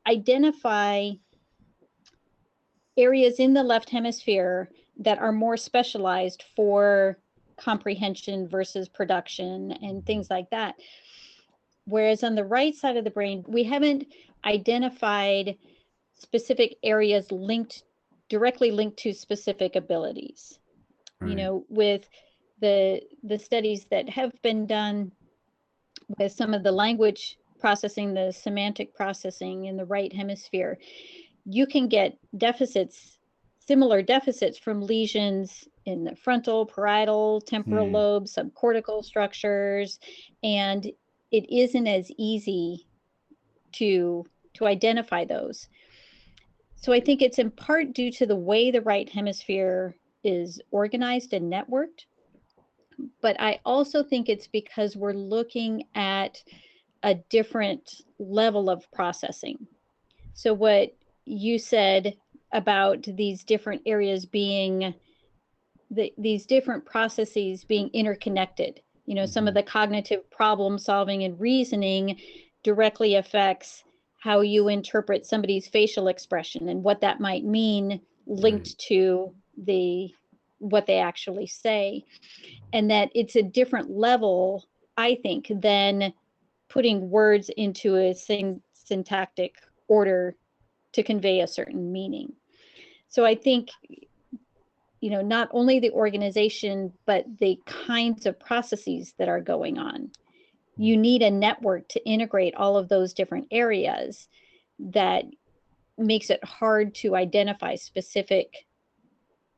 [0.07, 1.11] identify
[2.97, 7.19] areas in the left hemisphere that are more specialized for
[7.57, 10.75] comprehension versus production and things like that
[11.85, 14.07] Whereas on the right side of the brain, we haven't
[14.45, 15.57] identified
[16.13, 17.85] specific areas linked
[18.29, 20.59] directly linked to specific abilities.
[21.21, 21.31] Right.
[21.31, 22.09] You know, with
[22.61, 25.13] the the studies that have been done
[26.19, 30.79] with some of the language processing, the semantic processing in the right hemisphere,
[31.45, 33.19] you can get deficits,
[33.61, 37.95] similar deficits from lesions in the frontal, parietal, temporal hmm.
[37.95, 40.01] lobe, subcortical structures,
[40.43, 40.91] and
[41.31, 42.87] it isn't as easy
[43.73, 45.69] to to identify those.
[46.75, 51.33] So I think it's in part due to the way the right hemisphere is organized
[51.33, 52.07] and networked.
[53.21, 56.43] But I also think it's because we're looking at
[57.03, 59.67] a different level of processing.
[60.35, 62.15] So, what you said
[62.53, 64.95] about these different areas being
[65.91, 69.65] the, these different processes being interconnected you know some of mm-hmm.
[69.65, 72.19] the cognitive problem solving and reasoning
[72.63, 73.85] directly affects
[74.21, 78.79] how you interpret somebody's facial expression and what that might mean linked right.
[78.79, 79.35] to
[79.65, 80.11] the
[80.59, 82.05] what they actually say
[82.73, 84.65] and that it's a different level
[84.97, 86.13] i think than
[86.73, 88.15] putting words into a
[88.73, 89.57] syntactic
[89.89, 90.35] order
[90.93, 92.33] to convey a certain meaning
[93.09, 93.69] so i think
[95.01, 100.11] you know not only the organization but the kinds of processes that are going on
[100.77, 104.29] you need a network to integrate all of those different areas
[104.79, 105.25] that
[105.99, 108.67] makes it hard to identify specific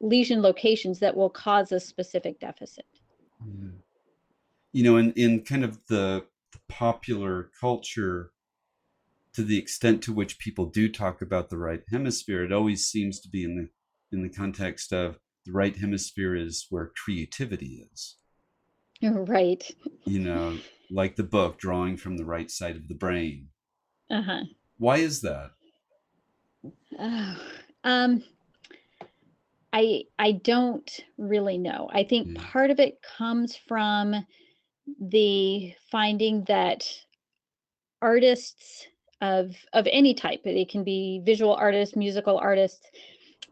[0.01, 2.87] lesion locations that will cause a specific deficit.
[3.43, 3.77] Mm-hmm.
[4.73, 6.25] You know, in, in kind of the
[6.69, 8.31] popular culture,
[9.35, 13.21] to the extent to which people do talk about the right hemisphere, it always seems
[13.21, 13.69] to be in the
[14.17, 18.17] in the context of the right hemisphere is where creativity is.
[19.03, 19.71] Right.
[20.07, 20.57] You know,
[20.91, 23.49] like the book, drawing from the right side of the brain.
[24.11, 24.45] Uh huh.
[24.79, 25.51] Why is that?
[26.99, 27.37] Oh,
[27.83, 28.23] um,
[29.75, 31.91] I I don't really know.
[31.93, 32.37] I think mm.
[32.37, 34.15] part of it comes from
[35.01, 36.87] the finding that
[38.03, 38.87] artists
[39.21, 42.87] of of any type, they can be visual artists, musical artists,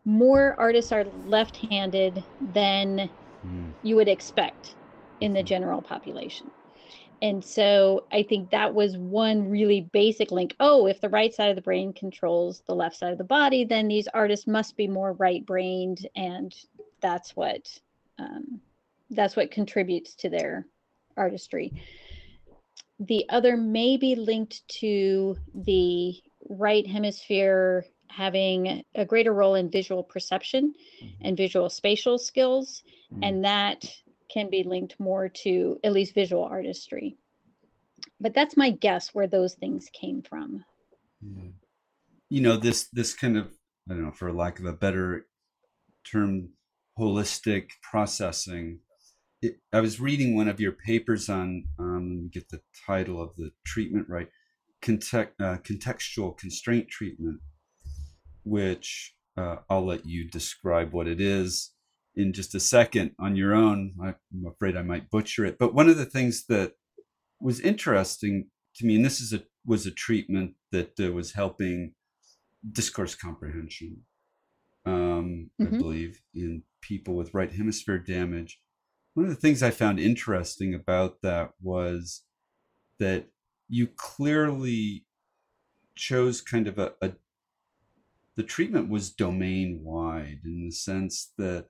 [0.04, 3.08] more artists are left-handed than
[3.46, 3.72] mm.
[3.82, 4.74] you would expect
[5.20, 5.46] in the mm-hmm.
[5.46, 6.50] general population.
[7.22, 10.56] And so I think that was one really basic link.
[10.58, 13.64] Oh, if the right side of the brain controls the left side of the body,
[13.64, 16.52] then these artists must be more right brained, and
[17.00, 17.68] that's what
[18.18, 18.60] um,
[19.10, 20.66] that's what contributes to their
[21.16, 21.83] artistry.
[23.01, 26.14] The other may be linked to the
[26.48, 31.27] right hemisphere having a greater role in visual perception mm-hmm.
[31.27, 33.22] and visual spatial skills, mm-hmm.
[33.25, 33.85] and that
[34.31, 37.16] can be linked more to at least visual artistry.
[38.20, 40.64] But that's my guess where those things came from.
[41.20, 41.51] Yeah.
[42.29, 43.48] You know, this this kind of
[43.90, 45.27] I don't know, for lack of a better
[46.11, 46.51] term,
[46.98, 48.81] holistic processing.
[49.42, 53.50] It, I was reading one of your papers on um, get the title of the
[53.66, 54.28] treatment right,
[54.81, 57.40] context, uh, contextual constraint treatment,
[58.44, 61.72] which uh, I'll let you describe what it is
[62.14, 63.94] in just a second on your own.
[64.02, 65.59] I'm afraid I might butcher it.
[65.59, 66.74] But one of the things that
[67.40, 71.94] was interesting to me, and this is a was a treatment that uh, was helping
[72.70, 74.02] discourse comprehension,
[74.85, 75.74] um, mm-hmm.
[75.74, 78.61] I believe, in people with right hemisphere damage.
[79.14, 82.22] One of the things I found interesting about that was
[82.98, 83.27] that
[83.68, 85.05] you clearly
[85.94, 87.12] chose kind of a, a
[88.37, 91.66] the treatment was domain wide in the sense that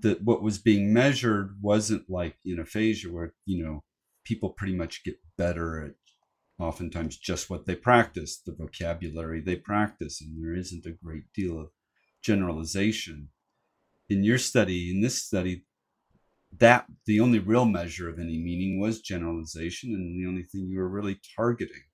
[0.00, 3.82] that what was being measured wasn't like in aphasia where you know
[4.24, 5.94] people pretty much get better at
[6.58, 11.58] oftentimes just what they practice the vocabulary they practice and there isn't a great deal
[11.58, 11.68] of
[12.26, 13.28] generalization.
[14.08, 15.65] In your study in this study
[16.58, 20.78] that the only real measure of any meaning was generalization and the only thing you
[20.78, 21.84] were really targeting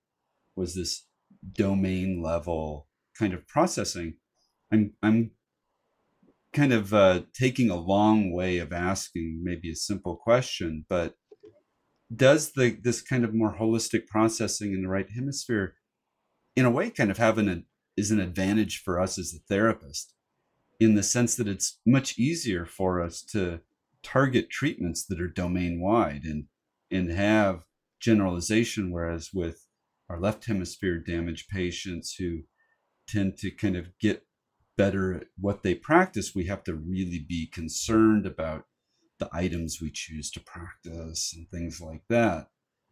[0.55, 1.07] was this
[1.53, 4.15] domain level kind of processing.
[4.73, 5.33] I'm i'm
[6.53, 11.15] kind of uh, taking a long way of asking maybe a simple question, but
[12.15, 15.75] does the this kind of more holistic processing in the right hemisphere,
[16.55, 20.15] in a way, kind of have an is an advantage for us as a therapist,
[20.79, 23.61] in the sense that it's much easier for us to
[24.03, 26.45] target treatments that are domain wide and
[26.91, 27.65] and have
[28.01, 29.67] generalization, whereas with
[30.09, 32.41] our left hemisphere damaged patients who
[33.09, 34.27] tend to kind of get
[34.77, 38.65] better at what they practice, we have to really be concerned about
[39.19, 42.49] the items we choose to practice and things like that.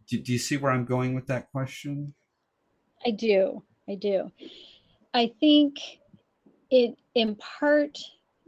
[0.09, 2.15] Do, do you see where I'm going with that question?
[3.05, 3.63] I do.
[3.89, 4.31] I do.
[5.13, 5.79] I think
[6.71, 7.99] it in part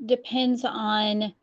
[0.06, 1.34] depends on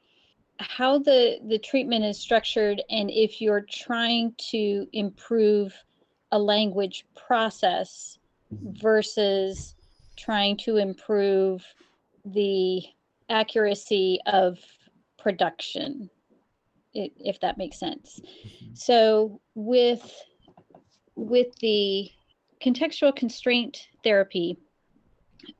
[0.60, 5.74] how the the treatment is structured and if you're trying to improve
[6.32, 8.20] a language process
[8.54, 8.72] mm-hmm.
[8.80, 9.76] versus
[10.18, 11.66] trying to improve
[12.26, 12.82] the
[13.30, 14.60] accuracy of
[15.18, 16.10] production
[16.94, 18.74] if that makes sense mm-hmm.
[18.74, 20.14] so with
[21.16, 22.10] with the
[22.62, 24.58] contextual constraint therapy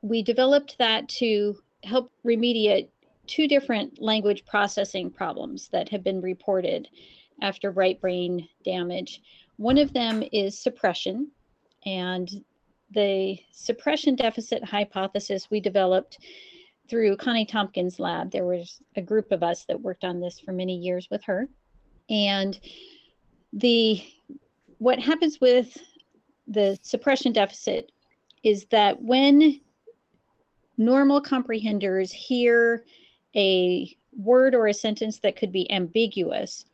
[0.02, 2.88] we developed that to help remediate
[3.30, 6.88] two different language processing problems that have been reported
[7.42, 9.22] after right brain damage
[9.56, 11.30] one of them is suppression
[11.86, 12.42] and
[12.92, 16.18] the suppression deficit hypothesis we developed
[16.88, 18.32] through Connie Tompkins' lab.
[18.32, 21.48] There was a group of us that worked on this for many years with her.
[22.08, 22.58] And
[23.52, 24.02] the
[24.78, 25.76] what happens with
[26.48, 27.92] the suppression deficit
[28.42, 29.60] is that when
[30.78, 32.84] normal comprehenders hear
[33.36, 36.64] a word or a sentence that could be ambiguous,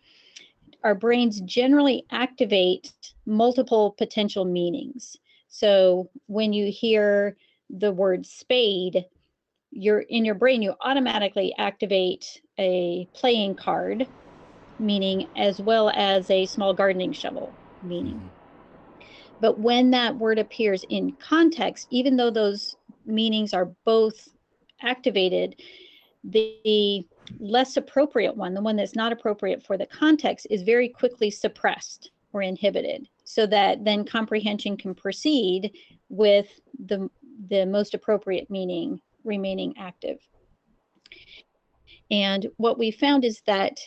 [0.84, 2.92] our brains generally activate
[3.26, 5.16] multiple potential meanings.
[5.48, 7.36] So when you hear
[7.70, 9.04] the word spade,
[9.70, 14.06] you're in your brain, you automatically activate a playing card,
[14.78, 17.52] meaning as well as a small gardening shovel,
[17.82, 18.14] meaning.
[18.14, 18.28] Mm-hmm.
[19.40, 24.28] But when that word appears in context, even though those meanings are both
[24.82, 25.56] activated,
[26.30, 27.06] the
[27.38, 32.10] less appropriate one, the one that's not appropriate for the context, is very quickly suppressed
[32.32, 35.72] or inhibited so that then comprehension can proceed
[36.08, 37.08] with the,
[37.48, 40.18] the most appropriate meaning remaining active.
[42.10, 43.80] And what we found is that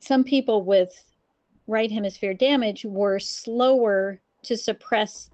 [0.00, 0.92] some people with
[1.66, 5.30] right hemisphere damage were slower to suppress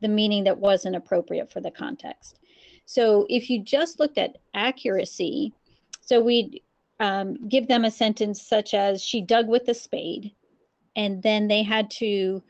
[0.00, 2.38] the meaning that wasn't appropriate for the context.
[2.86, 5.52] So if you just looked at accuracy,
[6.00, 6.60] so we'd
[7.00, 10.32] um, give them a sentence such as, she dug with a spade,
[10.96, 12.42] and then they had to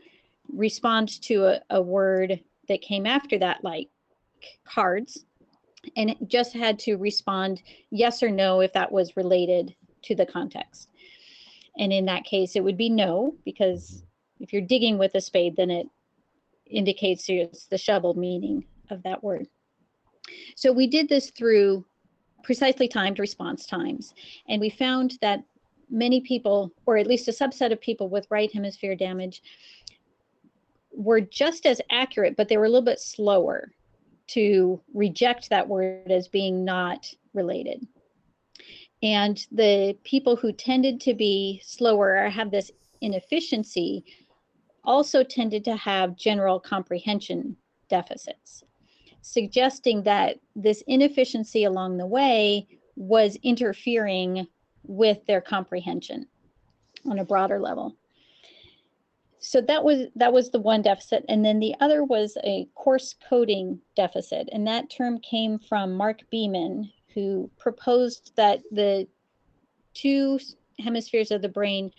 [0.52, 3.88] respond to a, a word that came after that, like
[4.64, 5.24] cards,
[5.96, 10.88] and just had to respond yes or no if that was related to the context.
[11.78, 14.04] And in that case, it would be no, because
[14.40, 15.86] if you're digging with a spade, then it
[16.66, 19.46] indicates it's the shovel meaning of that word.
[20.56, 21.84] So we did this through
[22.44, 24.14] precisely timed response times.
[24.48, 25.42] And we found that
[25.90, 29.42] many people, or at least a subset of people with right hemisphere damage,
[30.92, 33.72] were just as accurate, but they were a little bit slower
[34.28, 37.86] to reject that word as being not related.
[39.02, 42.70] And the people who tended to be slower or have this
[43.00, 44.04] inefficiency
[44.84, 47.56] also tended to have general comprehension
[47.90, 48.62] deficits
[49.24, 54.46] suggesting that this inefficiency along the way was interfering
[54.82, 56.26] with their comprehension
[57.06, 57.96] on a broader level.
[59.38, 63.14] So that was that was the one deficit, and then the other was a coarse
[63.28, 69.06] coding deficit, and that term came from Mark Beeman, who proposed that the
[69.94, 70.38] two
[70.78, 71.90] hemispheres of the brain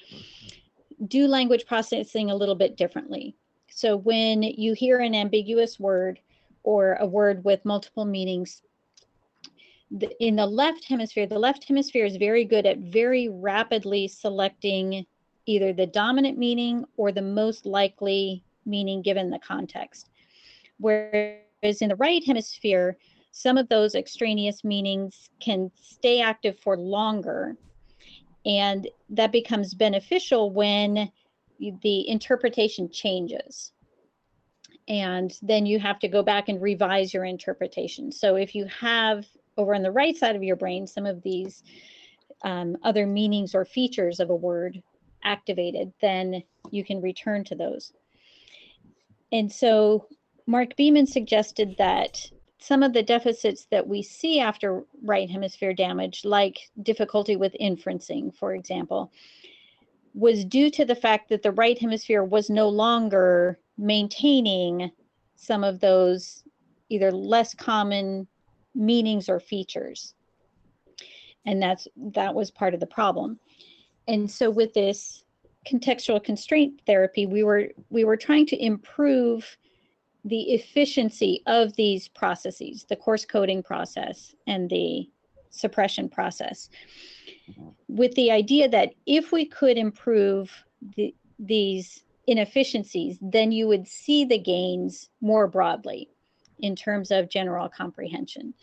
[1.07, 3.35] do language processing a little bit differently.
[3.69, 6.19] So when you hear an ambiguous word,
[6.65, 8.61] or a word with multiple meanings.
[9.91, 15.05] The, in the left hemisphere, the left hemisphere is very good at very rapidly selecting
[15.45, 20.09] either the dominant meaning or the most likely meaning given the context.
[20.79, 22.97] Whereas in the right hemisphere,
[23.31, 27.55] some of those extraneous meanings can stay active for longer.
[28.43, 31.11] And that becomes beneficial when
[31.59, 33.71] the interpretation changes
[34.87, 38.11] and then you have to go back and revise your interpretation.
[38.11, 39.25] So if you have
[39.57, 41.63] over on the right side of your brain some of these
[42.43, 44.81] um, other meanings or features of a word
[45.23, 47.93] activated, then you can return to those.
[49.31, 50.07] And so
[50.45, 52.29] Mark Beeman suggested that
[52.59, 58.35] some of the deficits that we see after right hemisphere damage, like difficulty with inferencing,
[58.35, 59.11] for example,
[60.13, 64.91] was due to the fact that the right hemisphere was no longer maintaining
[65.35, 66.43] some of those
[66.89, 68.27] either less common
[68.73, 70.13] meanings or features.
[71.45, 73.39] And that's that was part of the problem.
[74.07, 75.23] And so with this
[75.67, 79.57] contextual constraint therapy we were we were trying to improve
[80.23, 85.09] the efficiency of these processes the coarse coding process and the
[85.49, 86.69] suppression process.
[87.49, 87.69] Mm-hmm.
[87.87, 90.51] With the idea that if we could improve
[90.95, 96.09] the, these inefficiencies, then you would see the gains more broadly
[96.59, 98.53] in terms of general comprehension.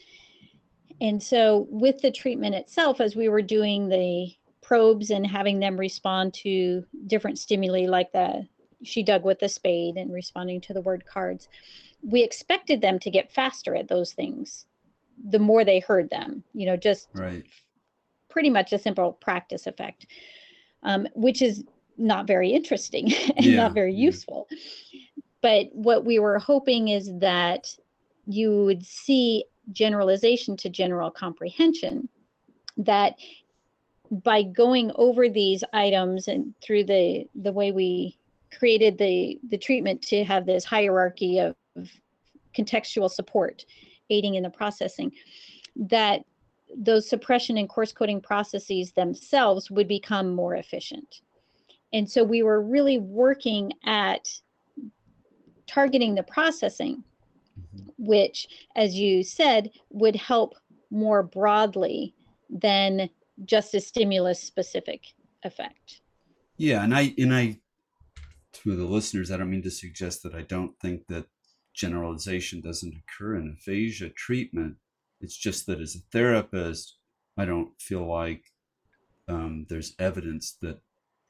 [1.01, 4.33] And so, with the treatment itself, as we were doing the
[4.63, 8.47] probes and having them respond to different stimuli, like the
[8.85, 11.49] she dug with the spade and responding to the word cards,
[12.03, 14.67] we expected them to get faster at those things
[15.31, 17.45] the more they heard them, you know, just right.
[18.29, 20.07] pretty much a simple practice effect,
[20.83, 21.65] um, which is
[21.99, 23.57] not very interesting and yeah.
[23.57, 24.49] not very useful.
[25.41, 27.75] But what we were hoping is that
[28.27, 32.09] you would see generalization to general comprehension
[32.77, 33.17] that
[34.11, 38.19] by going over these items and through the the way we
[38.57, 41.91] created the the treatment to have this hierarchy of, of
[42.57, 43.65] contextual support
[44.11, 45.11] aiding in the processing
[45.77, 46.21] that
[46.77, 51.23] those suppression and coarse coding processes themselves would become more efficient
[51.93, 54.29] and so we were really working at
[55.67, 57.03] targeting the processing,
[57.59, 57.89] mm-hmm.
[57.99, 60.55] which, as you said, would help
[60.91, 62.15] more broadly
[62.51, 63.09] than
[63.45, 65.03] just a stimulus specific
[65.45, 66.01] effect.
[66.57, 67.59] Yeah, and I and I
[68.53, 71.27] to the listeners, I don't mean to suggest that I don't think that
[71.75, 74.77] generalization doesn't occur in aphasia treatment.
[75.21, 76.99] It's just that as a therapist,
[77.39, 78.45] I don't feel like
[79.29, 80.81] um, there's evidence that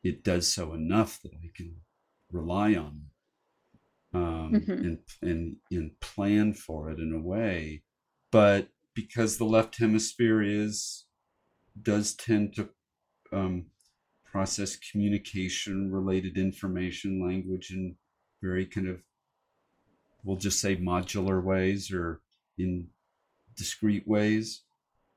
[0.03, 1.77] it does so enough that I can
[2.31, 3.03] rely on
[4.15, 4.73] um, mm-hmm.
[4.73, 7.83] and, and and plan for it in a way.
[8.31, 11.05] But because the left hemisphere is
[11.81, 12.69] does tend to
[13.33, 13.67] um,
[14.25, 17.97] process communication related information language in
[18.43, 19.03] very kind of
[20.25, 22.21] we'll just say modular ways or
[22.59, 22.89] in
[23.57, 24.63] discrete ways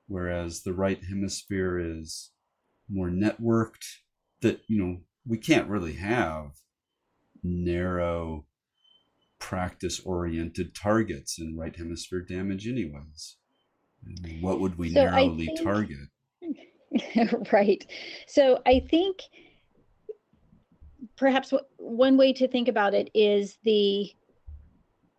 [0.08, 2.32] whereas the right hemisphere is
[2.90, 3.86] more networked
[4.42, 6.52] that you know we can't really have
[7.44, 8.46] narrow
[9.40, 13.38] practice oriented targets in right hemisphere damage anyways.
[14.40, 15.98] What would we so narrowly think, target?
[17.52, 17.86] Right.
[18.28, 19.20] So i think
[21.18, 24.12] perhaps one way to think about it is the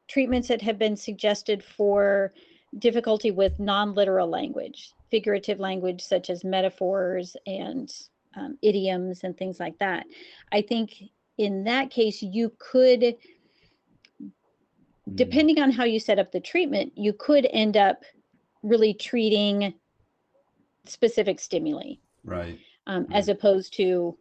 [0.09, 2.33] treatments that have been suggested for
[2.79, 7.93] difficulty with non-literal language figurative language such as metaphors and
[8.37, 10.05] um, idioms and things like that
[10.53, 11.03] i think
[11.39, 13.17] in that case you could
[14.19, 14.29] hmm.
[15.15, 18.03] depending on how you set up the treatment you could end up
[18.63, 19.75] really treating
[20.85, 23.17] specific stimuli right um, right.
[23.17, 24.17] as opposed to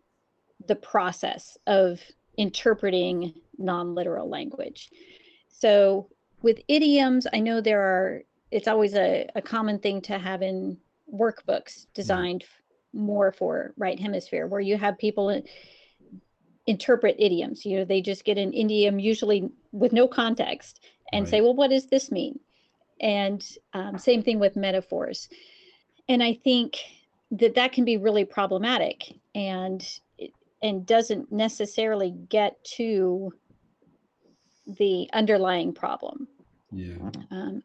[0.67, 2.01] the process of
[2.37, 4.89] interpreting non-literal language
[5.47, 6.07] so
[6.41, 10.77] with idioms i know there are it's always a, a common thing to have in
[11.13, 12.43] workbooks designed
[12.95, 15.41] more for right hemisphere where you have people
[16.65, 20.79] interpret idioms you know they just get an idiom usually with no context
[21.11, 21.29] and right.
[21.29, 22.39] say well what does this mean?
[23.01, 25.29] And um, same thing with metaphors.
[26.07, 26.77] And i think
[27.31, 29.85] that that can be really problematic and
[30.61, 33.31] and doesn't necessarily get to
[34.65, 36.27] the underlying problem.
[36.71, 37.11] Yeah.
[37.29, 37.61] Um,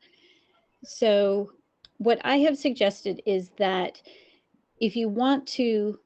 [0.84, 1.52] so
[1.98, 4.02] what I have suggested is that
[4.80, 5.98] if you want to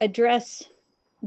[0.00, 0.64] address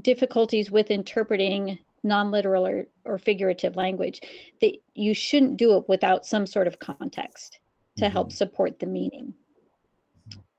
[0.01, 4.21] difficulties with interpreting non-literal or, or figurative language,
[4.61, 7.59] that you shouldn't do it without some sort of context
[7.97, 8.11] to mm-hmm.
[8.11, 9.33] help support the meaning.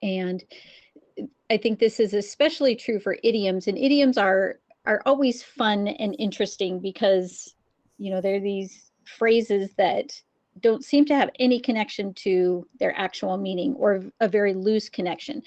[0.03, 0.43] And
[1.51, 6.15] I think this is especially true for idioms, and idioms are are always fun and
[6.19, 7.55] interesting because
[7.99, 10.13] you know they're these phrases that
[10.61, 15.43] don't seem to have any connection to their actual meaning or a very loose connection.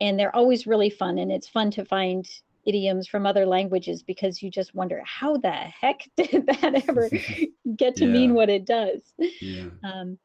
[0.00, 1.18] And they're always really fun.
[1.18, 2.28] And it's fun to find
[2.64, 7.10] idioms from other languages because you just wonder how the heck did that ever
[7.76, 8.12] get to yeah.
[8.12, 9.00] mean what it does.
[9.40, 9.68] Yeah.
[9.82, 10.18] Um,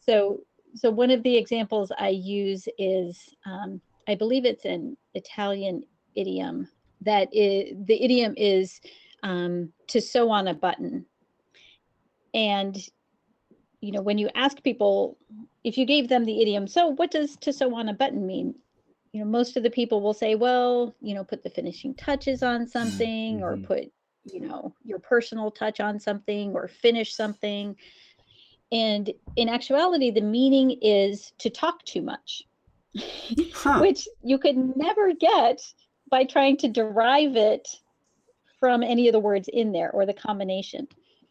[0.00, 0.40] so,
[0.74, 6.68] so one of the examples I use is, um, I believe it's an Italian idiom
[7.02, 8.80] that is, the idiom is
[9.22, 11.06] um, to sew on a button.
[12.34, 12.76] And
[13.84, 15.18] you know, when you ask people,
[15.62, 18.54] if you gave them the idiom, so what does to sew on a button mean?
[19.12, 22.42] You know, most of the people will say, well, you know, put the finishing touches
[22.42, 23.44] on something mm-hmm.
[23.44, 23.92] or put,
[24.24, 27.76] you know, your personal touch on something or finish something.
[28.72, 32.42] And in actuality, the meaning is to talk too much,
[33.52, 33.78] huh.
[33.80, 35.60] which you could never get
[36.10, 37.68] by trying to derive it
[38.58, 40.88] from any of the words in there or the combination.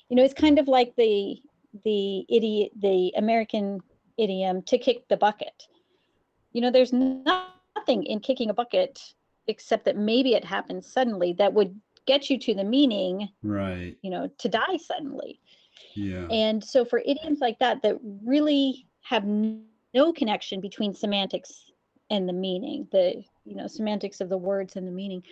[0.10, 1.42] You know, it's kind of like the
[1.84, 3.80] the idiot the American
[4.18, 5.68] idiom to kick the bucket.
[6.52, 9.00] You know, there's nothing in kicking a bucket
[9.48, 13.96] except that maybe it happens suddenly that would get you to the meaning right.
[14.02, 15.40] you know to die suddenly.
[15.96, 16.28] Yeah.
[16.30, 21.72] And so for idioms like that that really have no connection between semantics
[22.10, 25.24] and the meaning the you know semantics of the words and the meaning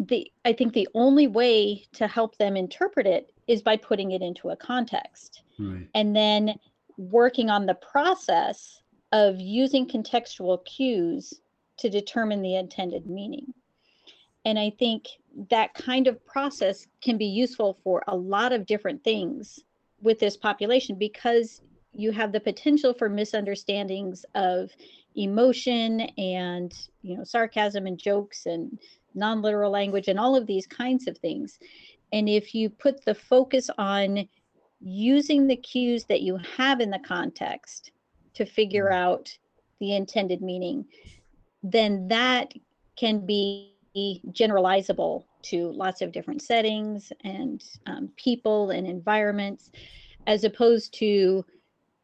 [0.00, 4.22] the i think the only way to help them interpret it is by putting it
[4.22, 5.86] into a context right.
[5.94, 6.54] and then
[6.96, 8.82] working on the process
[9.12, 11.40] of using contextual cues
[11.78, 13.52] to determine the intended meaning.
[14.44, 15.06] And I think
[15.50, 19.60] that kind of process can be useful for a lot of different things
[20.00, 24.70] with this population because you have the potential for misunderstandings of
[25.16, 26.72] emotion and
[27.02, 28.78] you know sarcasm and jokes and
[29.14, 31.58] non-literal language and all of these kinds of things
[32.12, 34.28] and if you put the focus on
[34.80, 37.92] using the cues that you have in the context
[38.34, 38.94] to figure mm.
[38.94, 39.36] out
[39.78, 40.84] the intended meaning,
[41.62, 42.52] then that
[42.96, 43.74] can be
[44.28, 49.70] generalizable to lots of different settings and um, people and environments,
[50.26, 51.44] as opposed to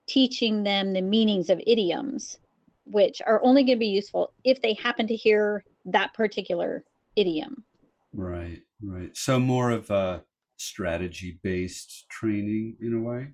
[0.07, 2.39] teaching them the meanings of idioms,
[2.85, 6.85] which are only going to be useful if they happen to hear that particular
[7.17, 7.65] idiom.
[8.13, 9.17] Right, right.
[9.17, 10.23] So more of a
[10.57, 13.29] strategy based training in a way,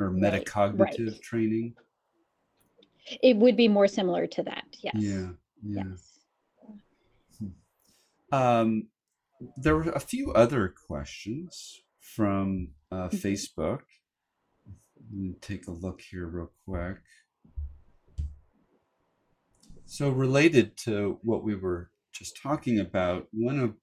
[0.00, 1.74] or metacognitive right, training.
[3.22, 4.64] It would be more similar to that.
[4.82, 4.94] Yes.
[4.98, 5.28] Yeah.
[5.62, 5.82] Yeah.
[5.90, 6.18] Yes.
[7.38, 8.34] Hmm.
[8.34, 8.88] Um,
[9.56, 13.16] there were a few other questions from uh, mm-hmm.
[13.16, 13.80] Facebook.
[15.10, 16.98] Let me take a look here real quick.
[19.86, 23.74] So, related to what we were just talking about, one of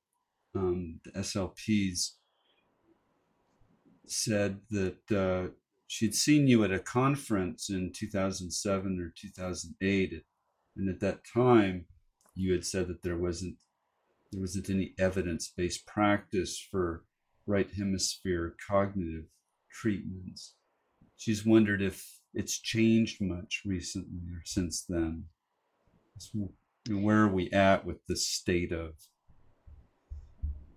[0.56, 2.12] um, the SLPs
[4.08, 5.52] said that uh,
[5.88, 10.24] she'd seen you at a conference in 2007 or 2008,
[10.78, 11.86] and at that time,
[12.36, 13.56] you had said that there wasn't
[14.32, 17.06] there wasn't any evidence-based practice for
[17.46, 19.26] right hemisphere cognitive
[19.72, 20.56] treatments.
[21.16, 25.26] She's wondered if it's changed much recently or since then.
[26.88, 28.94] So where are we at with the state of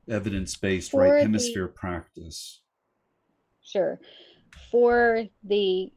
[0.09, 2.63] evidence-based for right hemisphere the, practice?
[3.63, 4.01] Sure.
[4.71, 5.93] For the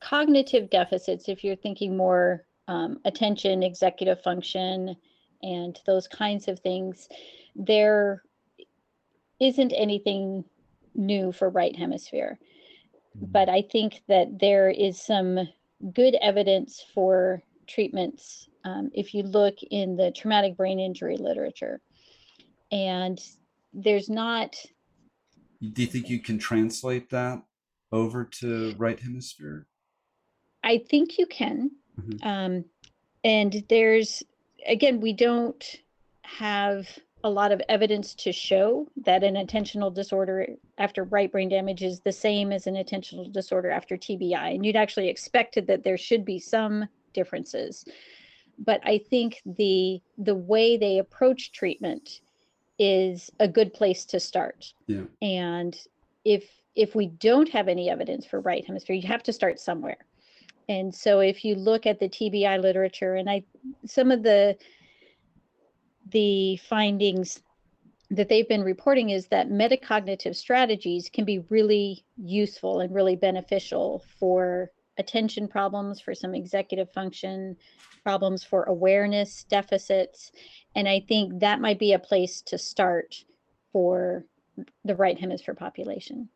[0.00, 4.96] cognitive deficits, if you're thinking more um, attention, executive function,
[5.42, 7.08] and those kinds of things,
[7.54, 8.22] there
[9.40, 10.44] isn't anything
[10.94, 12.38] new for right hemisphere.
[13.16, 13.26] Mm-hmm.
[13.30, 15.48] But I think that there is some
[15.92, 21.80] good evidence for treatments um, if you look in the traumatic brain injury literature.
[22.70, 23.20] And
[23.72, 24.56] there's not.
[25.60, 27.42] Do you think you can translate that
[27.92, 29.66] over to right hemisphere?
[30.64, 31.70] I think you can.
[32.00, 32.26] Mm-hmm.
[32.26, 32.64] Um,
[33.24, 34.22] and there's,
[34.66, 35.64] again, we don't
[36.22, 36.86] have
[37.24, 40.46] a lot of evidence to show that an attentional disorder
[40.78, 44.54] after right brain damage is the same as an attentional disorder after TBI.
[44.54, 47.84] And you'd actually expected that there should be some differences.
[48.58, 52.20] But I think the the way they approach treatment
[52.78, 54.72] is a good place to start.
[54.86, 55.04] Yeah.
[55.20, 55.76] And
[56.24, 56.44] if
[56.74, 59.98] if we don't have any evidence for right hemisphere, you have to start somewhere.
[60.68, 63.42] And so if you look at the TBI literature and I
[63.86, 64.56] some of the
[66.10, 67.40] the findings
[68.10, 74.04] that they've been reporting is that metacognitive strategies can be really useful and really beneficial
[74.18, 77.56] for attention problems, for some executive function
[78.02, 80.32] problems, for awareness deficits.
[80.74, 83.14] And I think that might be a place to start
[83.72, 84.24] for
[84.84, 86.28] the right hemisphere population.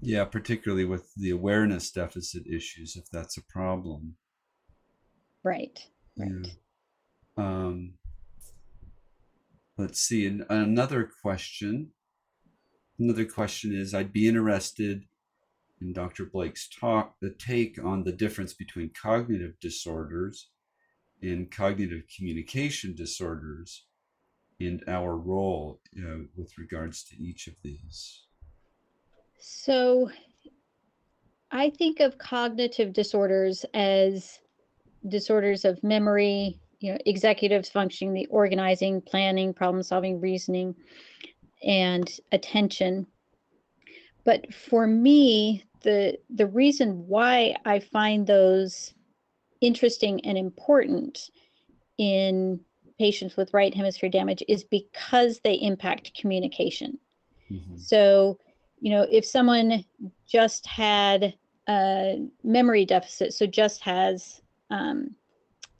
[0.00, 4.16] Yeah, particularly with the awareness deficit issues, if that's a problem.
[5.44, 5.78] Right.
[6.16, 6.30] Right.
[6.44, 6.50] Yeah.
[7.36, 7.94] Um,
[9.78, 10.26] let's see.
[10.26, 11.92] And another question.
[12.98, 15.04] Another question is I'd be interested
[15.82, 16.26] in Dr.
[16.26, 20.50] Blake's talk, the take on the difference between cognitive disorders
[21.22, 23.86] and cognitive communication disorders
[24.60, 28.26] and our role you know, with regards to each of these.
[29.38, 30.10] So
[31.50, 34.38] I think of cognitive disorders as
[35.08, 40.76] disorders of memory, you know, executive functioning, the organizing, planning, problem solving, reasoning,
[41.64, 43.06] and attention.
[44.24, 48.94] But for me, the the reason why I find those
[49.60, 51.30] interesting and important
[51.98, 52.60] in
[52.98, 56.98] patients with right hemisphere damage is because they impact communication.
[57.50, 57.76] Mm-hmm.
[57.78, 58.38] So,
[58.80, 59.84] you know, if someone
[60.28, 61.34] just had
[61.68, 65.14] a memory deficit, so just has um,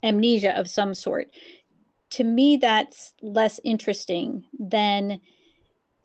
[0.03, 1.29] amnesia of some sort,
[2.11, 5.19] to me, that's less interesting than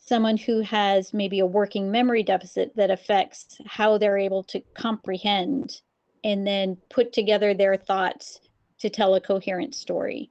[0.09, 5.83] someone who has maybe a working memory deficit that affects how they're able to comprehend
[6.25, 8.41] and then put together their thoughts
[8.79, 10.31] to tell a coherent story.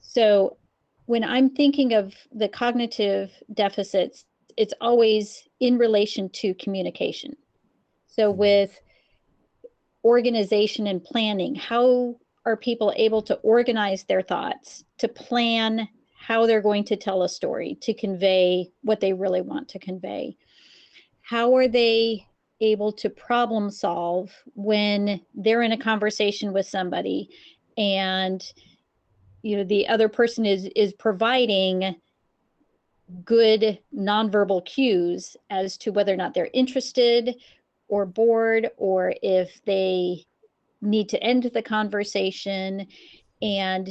[0.00, 0.56] So
[1.06, 4.24] when I'm thinking of the cognitive deficits,
[4.56, 7.36] it's always in relation to communication.
[8.06, 8.38] So mm-hmm.
[8.38, 8.80] with
[10.04, 12.16] organization and planning, how
[12.46, 15.88] are people able to organize their thoughts, to plan
[16.20, 20.36] how they're going to tell a story to convey what they really want to convey.
[21.22, 22.26] How are they
[22.60, 27.30] able to problem solve when they're in a conversation with somebody
[27.78, 28.52] and
[29.40, 31.96] you know the other person is is providing
[33.24, 37.34] good nonverbal cues as to whether or not they're interested
[37.88, 40.22] or bored or if they
[40.82, 42.86] need to end the conversation
[43.40, 43.88] and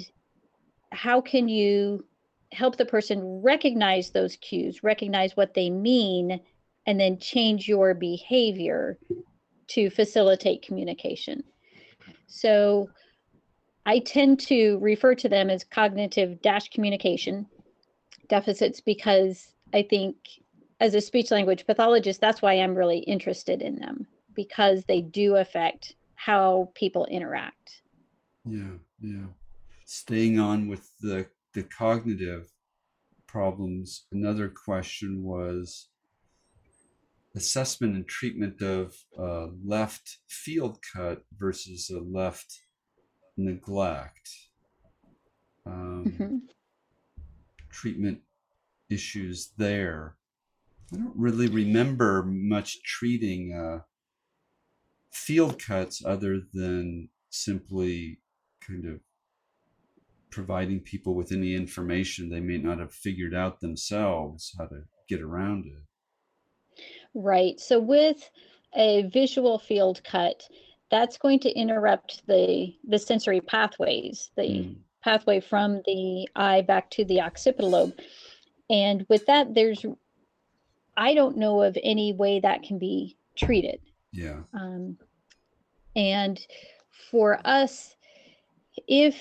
[0.92, 2.06] how can you
[2.52, 6.40] help the person recognize those cues, recognize what they mean,
[6.86, 8.98] and then change your behavior
[9.68, 11.44] to facilitate communication.
[12.28, 12.90] So
[13.86, 17.46] I tend to refer to them as cognitive dash communication
[18.28, 20.16] deficits because I think
[20.80, 25.36] as a speech language pathologist, that's why I'm really interested in them because they do
[25.36, 27.82] affect how people interact.
[28.46, 29.26] Yeah, yeah.
[29.86, 32.52] Staying on with the the cognitive
[33.28, 35.90] problems, another question was
[37.36, 42.62] assessment and treatment of uh, left field cut versus a left
[43.38, 44.30] neglect.
[45.66, 46.36] Um, mm-hmm.
[47.72, 48.20] Treatment
[48.90, 50.16] issues there.
[50.92, 53.84] I don't really remember much treating uh,
[55.12, 58.20] field cuts other than simply
[58.66, 59.00] kind of
[60.32, 65.22] providing people with any information they may not have figured out themselves how to get
[65.22, 66.84] around it.
[67.14, 67.60] Right.
[67.60, 68.30] So with
[68.76, 70.44] a visual field cut,
[70.92, 74.76] that's going to interrupt the the sensory pathways, the mm.
[75.04, 78.00] pathway from the eye back to the occipital lobe.
[78.70, 79.86] And with that, there's
[80.98, 83.80] I don't know of any way that can be treated.
[84.12, 84.40] Yeah.
[84.54, 84.98] Um,
[85.96, 86.40] and
[87.10, 87.96] for us,
[88.88, 89.18] if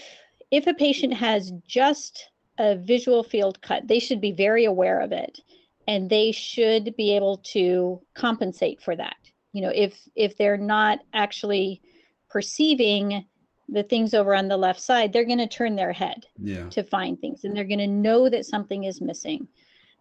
[0.50, 5.12] if a patient has just a visual field cut, they should be very aware of
[5.12, 5.40] it
[5.88, 9.16] and they should be able to compensate for that
[9.52, 11.80] you know if if they're not actually
[12.28, 13.24] perceiving
[13.70, 16.68] the things over on the left side they're going to turn their head yeah.
[16.68, 19.48] to find things and they're going to know that something is missing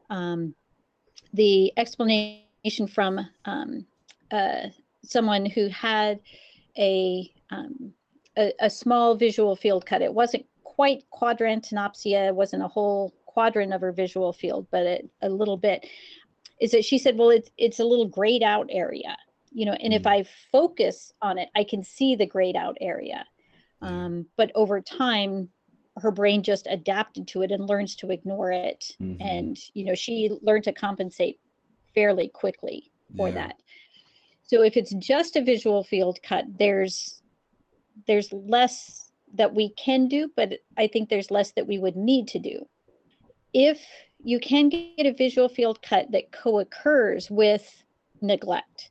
[0.10, 0.54] um,
[1.34, 3.86] the explanation from um,
[4.32, 4.68] uh,
[5.04, 6.20] someone who had
[6.78, 7.94] a, um,
[8.38, 13.72] a, a small visual field cut it wasn't quite quadrantanopsia it wasn't a whole quadrant
[13.72, 15.86] of her visual field, but it, a little bit,
[16.60, 19.16] is that she said, well, it's it's a little grayed out area,
[19.52, 19.96] you know, and mm.
[19.96, 23.24] if I focus on it, I can see the grayed out area.
[23.84, 25.50] Um, but over time,
[25.98, 28.96] her brain just adapted to it and learns to ignore it.
[29.00, 29.22] Mm-hmm.
[29.22, 31.40] And, you know, she learned to compensate
[31.94, 33.36] fairly quickly for yeah.
[33.36, 33.56] that.
[34.42, 37.17] So if it's just a visual field cut, there's
[38.06, 42.28] there's less that we can do, but I think there's less that we would need
[42.30, 42.66] to do
[43.54, 43.82] if
[44.24, 47.84] you can get a visual field cut that co-occurs with
[48.22, 48.90] neglect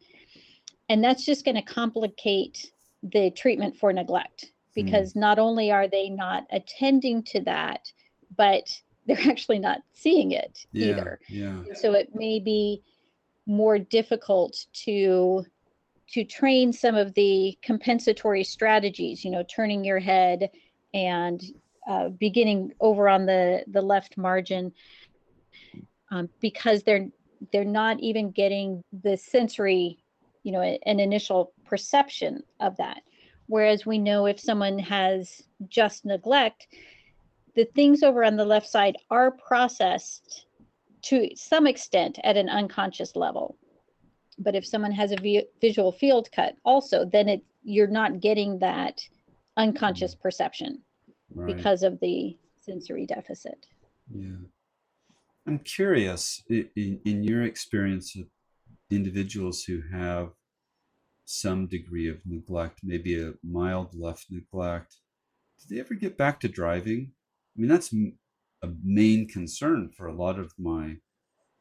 [0.88, 2.70] and that's just going to complicate
[3.02, 5.16] the treatment for neglect because mm.
[5.16, 7.90] not only are they not attending to that
[8.36, 8.68] but
[9.06, 11.62] they're actually not seeing it yeah, either yeah.
[11.74, 12.82] so it may be
[13.46, 15.44] more difficult to
[16.12, 20.50] to train some of the compensatory strategies you know turning your head
[20.94, 21.42] and
[21.86, 24.72] uh, beginning over on the the left margin
[26.10, 27.08] um, because they're
[27.52, 29.98] they're not even getting the sensory
[30.42, 33.02] you know an initial perception of that.
[33.48, 36.66] Whereas we know if someone has just neglect
[37.54, 40.46] the things over on the left side are processed
[41.02, 43.56] to some extent at an unconscious level
[44.38, 48.58] but if someone has a vi- visual field cut also then it you're not getting
[48.58, 49.00] that
[49.56, 50.20] unconscious mm.
[50.20, 50.82] perception
[51.34, 51.54] right.
[51.54, 53.66] because of the sensory deficit.
[54.12, 54.36] Yeah.
[55.46, 58.24] I'm curious, in, in your experience of
[58.90, 60.30] individuals who have
[61.24, 64.96] some degree of neglect, maybe a mild left neglect,
[65.58, 67.12] do they ever get back to driving?
[67.56, 67.92] I mean, that's
[68.62, 70.96] a main concern for a lot of my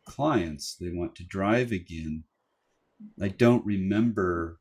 [0.06, 0.76] clients.
[0.80, 2.24] They want to drive again.
[3.22, 4.60] I don't remember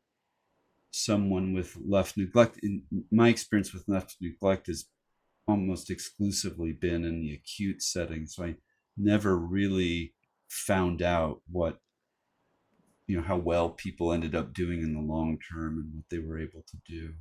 [0.90, 2.58] someone with left neglect.
[2.62, 4.86] In my experience with left neglect is
[5.46, 8.26] almost exclusively been in the acute setting.
[8.26, 8.54] So I
[8.96, 10.14] never really
[10.48, 11.78] found out what,
[13.06, 16.18] you know, how well people ended up doing in the long term and what they
[16.18, 17.12] were able to do.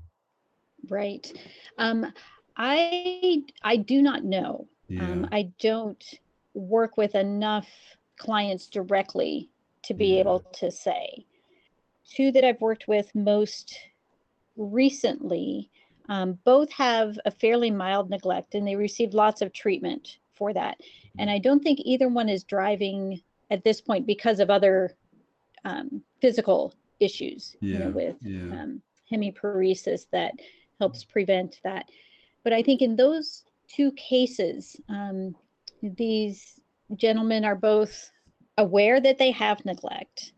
[0.89, 1.32] Right.
[1.78, 2.13] Um,
[2.55, 4.67] I I do not know.
[4.89, 5.03] Um, yeah.
[5.03, 6.03] Um, I don't
[6.53, 7.67] work with enough
[8.17, 9.49] clients directly
[9.84, 11.26] to be able to say.
[12.10, 13.78] Two that I've worked with most
[14.56, 15.70] recently
[16.10, 20.78] um, both have a fairly mild neglect and they received lots of treatment for that.
[21.18, 23.22] And I don't think either one is driving
[23.52, 24.96] at this point because of other
[25.64, 28.62] um, physical issues, yeah, you know, with yeah.
[28.62, 28.82] um,
[29.12, 30.34] hemiparesis that
[30.80, 31.90] helps prevent that.
[32.44, 35.36] But I think in those two cases, um,
[35.82, 36.60] these
[36.96, 38.12] gentlemen are both
[38.58, 40.34] aware that they have neglect,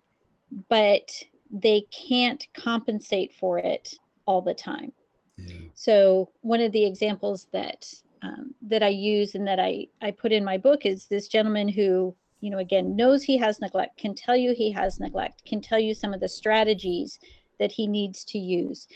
[0.70, 1.12] but
[1.52, 3.94] they can't compensate for it
[4.26, 4.92] all the time.
[5.38, 5.68] Yeah.
[5.74, 7.86] So one of the examples that
[8.22, 11.68] um, that I use and that I I put in my book is this gentleman
[11.68, 15.62] who you know again knows he has neglect, can tell you he has neglect, can
[15.62, 17.20] tell you some of the strategies
[17.60, 18.88] that he needs to use,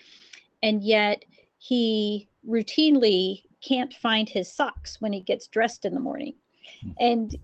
[0.63, 1.23] and yet
[1.57, 6.33] he routinely can't find his socks when he gets dressed in the morning,
[6.81, 6.91] hmm.
[6.99, 7.35] and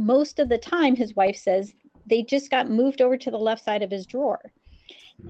[0.00, 1.74] most of the time his wife says
[2.06, 4.40] they just got moved over to the left side of his drawer.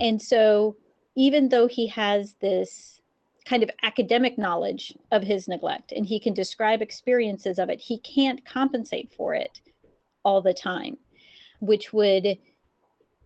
[0.00, 0.76] And so
[1.16, 3.00] even though he has this
[3.44, 7.98] kind of academic knowledge of his neglect and he can describe experiences of it, he
[7.98, 9.60] can't compensate for it
[10.24, 10.96] all the time,
[11.60, 12.38] which would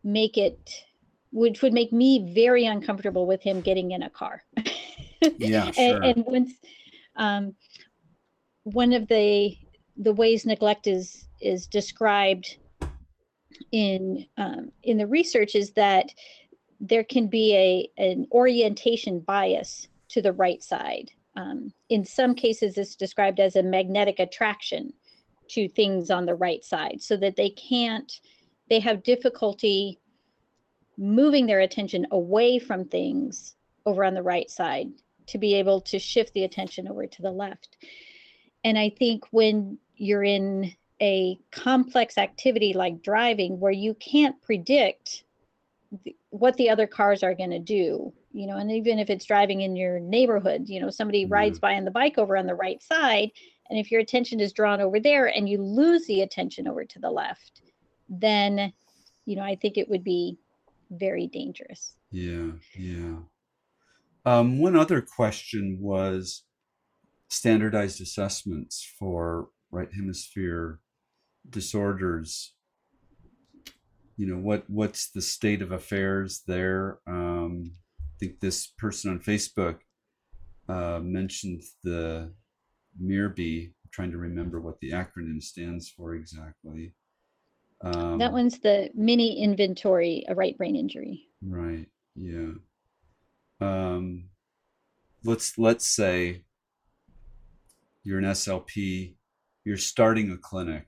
[0.03, 0.85] make it
[1.31, 4.41] which would make me very uncomfortable with him getting in a car.
[5.37, 5.97] yeah, sure.
[5.97, 6.53] and, and once
[7.17, 7.55] um,
[8.63, 9.57] one of the
[9.97, 12.57] the ways neglect is is described
[13.71, 16.13] in um, in the research is that
[16.81, 21.11] there can be a an orientation bias to the right side.
[21.37, 24.93] Um, in some cases, it's described as a magnetic attraction
[25.49, 28.21] to things on the right side, so that they can't
[28.71, 29.99] they have difficulty
[30.97, 34.89] moving their attention away from things over on the right side
[35.27, 37.77] to be able to shift the attention over to the left.
[38.63, 40.73] And I think when you're in
[41.05, 45.25] a complex activity like driving where you can't predict
[46.03, 49.27] the, what the other cars are going to do you know and even if it's
[49.27, 51.35] driving in your neighborhood you know somebody mm-hmm.
[51.35, 53.31] rides by on the bike over on the right side
[53.69, 56.99] and if your attention is drawn over there and you lose the attention over to
[56.99, 57.61] the left
[58.09, 58.73] then
[59.27, 60.39] you know i think it would be
[60.91, 63.17] very dangerous yeah yeah
[64.27, 66.45] um, one other question was
[67.29, 70.81] standardized assessments for right hemisphere
[71.49, 72.55] disorders
[74.17, 76.99] you know what what's the state of affairs there?
[77.07, 79.79] Um, i think this person on facebook
[80.69, 82.33] uh, mentioned the
[83.03, 86.95] mirbi i'm trying to remember what the acronym stands for exactly.
[87.81, 91.25] Um, that one's the mini inventory a right brain injury.
[91.43, 91.87] Right
[92.17, 92.53] yeah.
[93.61, 94.29] Um,
[95.25, 96.45] let's let's say
[98.05, 99.15] you're an slp
[99.65, 100.87] you're starting a clinic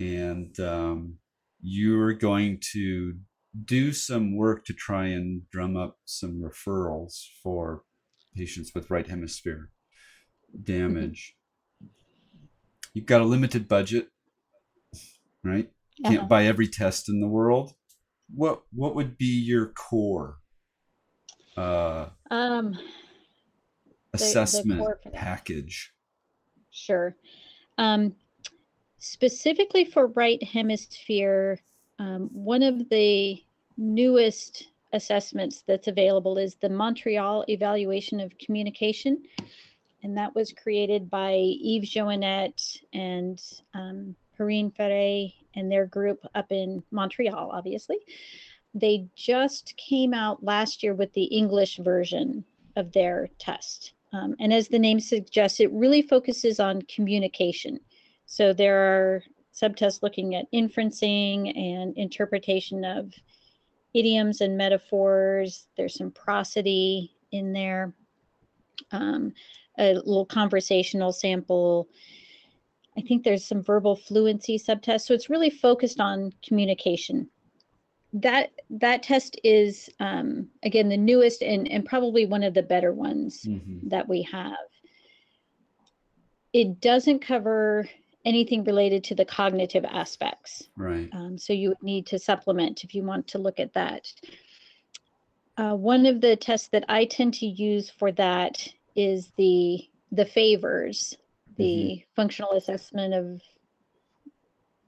[0.00, 1.18] and um,
[1.60, 3.18] you're going to
[3.64, 7.82] do some work to try and drum up some referrals for
[8.34, 9.70] patients with right hemisphere
[10.64, 11.36] damage.
[12.94, 14.08] You've got a limited budget,
[15.44, 15.70] right?
[16.04, 16.28] Can't uh-huh.
[16.28, 17.74] buy every test in the world.
[18.34, 20.38] What what would be your core
[21.56, 22.78] uh, um,
[24.12, 25.92] assessment the, the package?
[26.70, 27.16] Sure.
[27.76, 28.14] Um,
[29.00, 31.58] specifically for right hemisphere,
[31.98, 33.42] um, one of the
[33.76, 39.22] newest assessments that's available is the Montreal Evaluation of Communication.
[40.02, 43.42] And that was created by Yves Joanette and
[43.74, 47.98] um, Perrine Ferré and their group up in Montreal, obviously.
[48.74, 52.44] They just came out last year with the English version
[52.76, 53.92] of their test.
[54.12, 57.80] Um, and as the name suggests, it really focuses on communication.
[58.30, 59.22] So there are
[59.52, 63.12] subtests looking at inferencing and interpretation of
[63.92, 65.66] idioms and metaphors.
[65.76, 67.92] There's some prosody in there,
[68.92, 69.32] um,
[69.80, 71.88] a little conversational sample.
[72.96, 75.06] I think there's some verbal fluency subtests.
[75.06, 77.28] So it's really focused on communication
[78.12, 82.92] that that test is um, again the newest and, and probably one of the better
[82.92, 83.88] ones mm-hmm.
[83.88, 84.56] that we have
[86.52, 87.88] it doesn't cover
[88.24, 92.94] anything related to the cognitive aspects right um, so you would need to supplement if
[92.94, 94.06] you want to look at that
[95.56, 98.66] uh, one of the tests that i tend to use for that
[98.96, 101.16] is the the FAVRES
[101.56, 102.14] the mm-hmm.
[102.16, 103.40] functional assessment of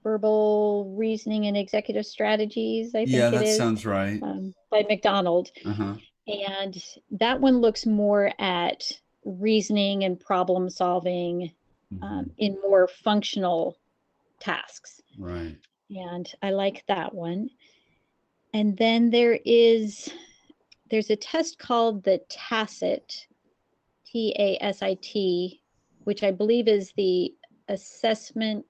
[0.02, 2.94] verbal reasoning and executive strategies.
[2.94, 4.22] I think yeah, that sounds right.
[4.22, 5.94] Um, by MacDonald, uh-huh.
[6.26, 8.90] and that one looks more at
[9.24, 11.52] reasoning and problem solving.
[12.02, 13.78] Um, in more functional
[14.40, 15.00] tasks.
[15.18, 15.56] Right.
[15.90, 17.50] And I like that one.
[18.54, 20.08] And then there is
[20.90, 23.26] there's a test called the TASIT,
[24.06, 25.62] T A S I T,
[26.04, 27.32] which I believe is the
[27.68, 28.66] assessment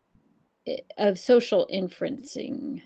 [0.98, 2.80] of social inferencing.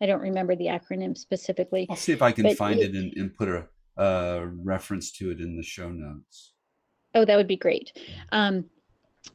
[0.00, 1.86] I don't remember the acronym specifically.
[1.90, 5.30] I'll see if I can find it, it and, and, put a, a, reference to
[5.30, 6.54] it in the show notes.
[7.14, 7.92] Oh, that would be great.
[8.32, 8.64] Um,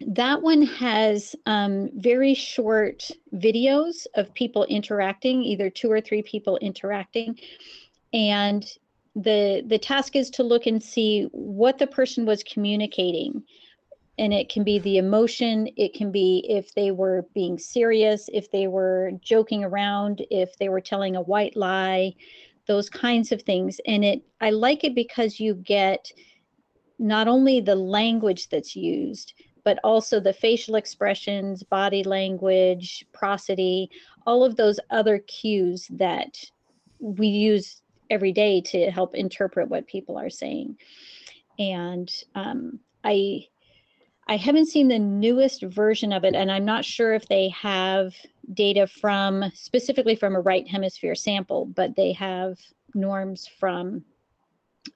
[0.07, 6.57] that one has um, very short videos of people interacting, either two or three people
[6.57, 7.39] interacting.
[8.13, 8.65] And
[9.15, 13.43] the the task is to look and see what the person was communicating
[14.19, 18.51] and it can be the emotion it can be if they were being serious if
[18.51, 22.13] they were joking around if they were telling a white lie
[22.67, 26.11] those kinds of things and it i like it because you get
[26.99, 29.33] not only the language that's used
[29.67, 33.91] but also the facial expressions body language prosody
[34.25, 36.41] all of those other cues that
[37.01, 40.77] we use every day to help interpret what people are saying
[41.59, 43.45] and um, i
[44.29, 48.13] I haven't seen the newest version of it, and I'm not sure if they have
[48.53, 52.59] data from specifically from a right hemisphere sample, but they have
[52.93, 54.03] norms from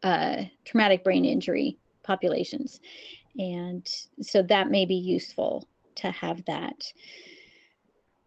[0.04, 2.82] uh, traumatic brain injury populations.
[3.38, 3.88] And
[4.22, 6.84] so that may be useful to have that.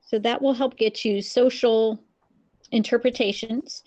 [0.06, 2.00] So that will help get you social
[2.70, 3.82] interpretations,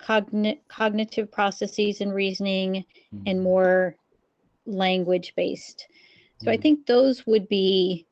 [0.00, 3.22] cogn- cognitive processes and reasoning, mm-hmm.
[3.26, 3.96] and more
[4.66, 5.86] language based
[6.42, 6.62] so I mm.
[6.62, 8.06] think those would be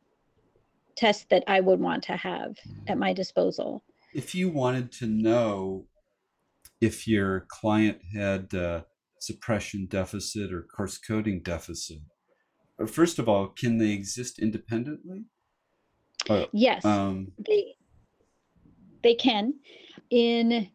[0.97, 2.89] tests that I would want to have mm.
[2.89, 3.83] at my disposal.
[4.15, 5.87] If you wanted to know
[6.81, 8.87] if your client had a
[9.19, 12.14] suppression deficit or coarse coding deficit, uh,
[12.87, 15.25] first of all, can they exist independently?
[16.29, 17.75] Uh, yes, um, they
[19.03, 19.55] they can.
[20.11, 20.69] In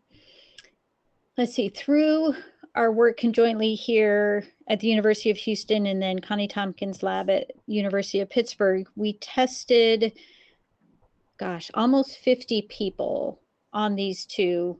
[1.38, 2.36] let's see, through
[2.76, 7.52] our work conjointly here at the University of Houston and then Connie Tompkins lab at
[7.68, 10.14] University of Pittsburgh, we tested,
[11.38, 13.41] gosh, almost 50 people
[13.74, 14.80] on these two,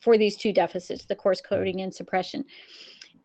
[0.00, 2.44] for these two deficits, the coarse coding and suppression.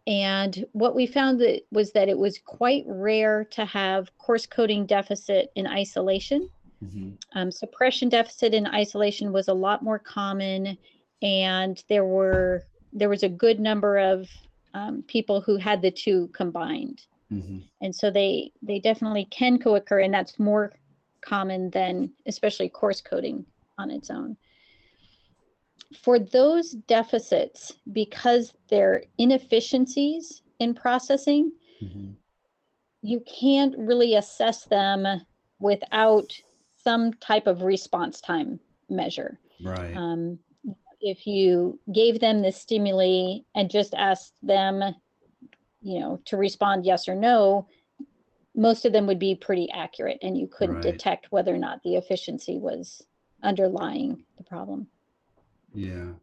[0.08, 4.86] And what we found that was that it was quite rare to have coarse coding
[4.86, 6.49] deficit in isolation.
[6.84, 7.10] Mm-hmm.
[7.34, 10.78] Um, suppression deficit in isolation was a lot more common,
[11.22, 14.30] and there were there was a good number of
[14.74, 17.01] um, people who had the two combined.
[17.32, 17.60] Mm-hmm.
[17.82, 20.74] And so they they definitely can co-occur, and that's more
[21.20, 23.45] common than especially coarse coding
[23.78, 24.38] on its own.
[25.95, 32.11] For those deficits, because they're inefficiencies in processing, mm-hmm.
[33.01, 35.05] you can't really assess them
[35.59, 36.33] without
[36.83, 38.59] some type of response time
[38.89, 39.39] measure.
[39.63, 39.95] Right.
[39.95, 40.39] Um,
[40.99, 44.83] if you gave them the stimuli and just asked them,
[45.81, 47.67] you know, to respond yes or no,
[48.55, 50.83] most of them would be pretty accurate and you couldn't right.
[50.83, 53.01] detect whether or not the efficiency was
[53.43, 54.88] underlying the problem.
[55.78, 56.13] Yeah.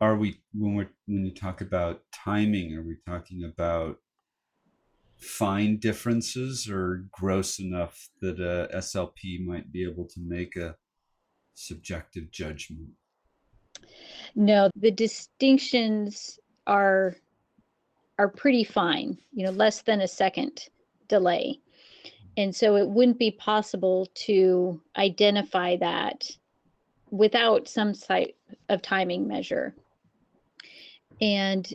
[0.00, 3.98] Are we when we're when you talk about timing, are we talking about
[5.16, 10.76] fine differences or gross enough that a SLP might be able to make a
[11.54, 12.90] subjective judgment?
[14.36, 17.16] No, the distinctions are
[18.20, 20.68] are pretty fine, you know, less than a second
[21.08, 21.58] delay.
[22.36, 26.30] And so it wouldn't be possible to identify that
[27.10, 28.36] without some type
[28.68, 29.74] of timing measure.
[31.20, 31.72] And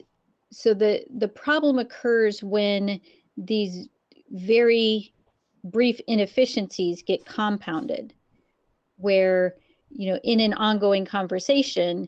[0.51, 2.99] so the the problem occurs when
[3.37, 3.87] these
[4.31, 5.13] very
[5.63, 8.13] brief inefficiencies get compounded
[8.97, 9.55] where
[9.89, 12.07] you know in an ongoing conversation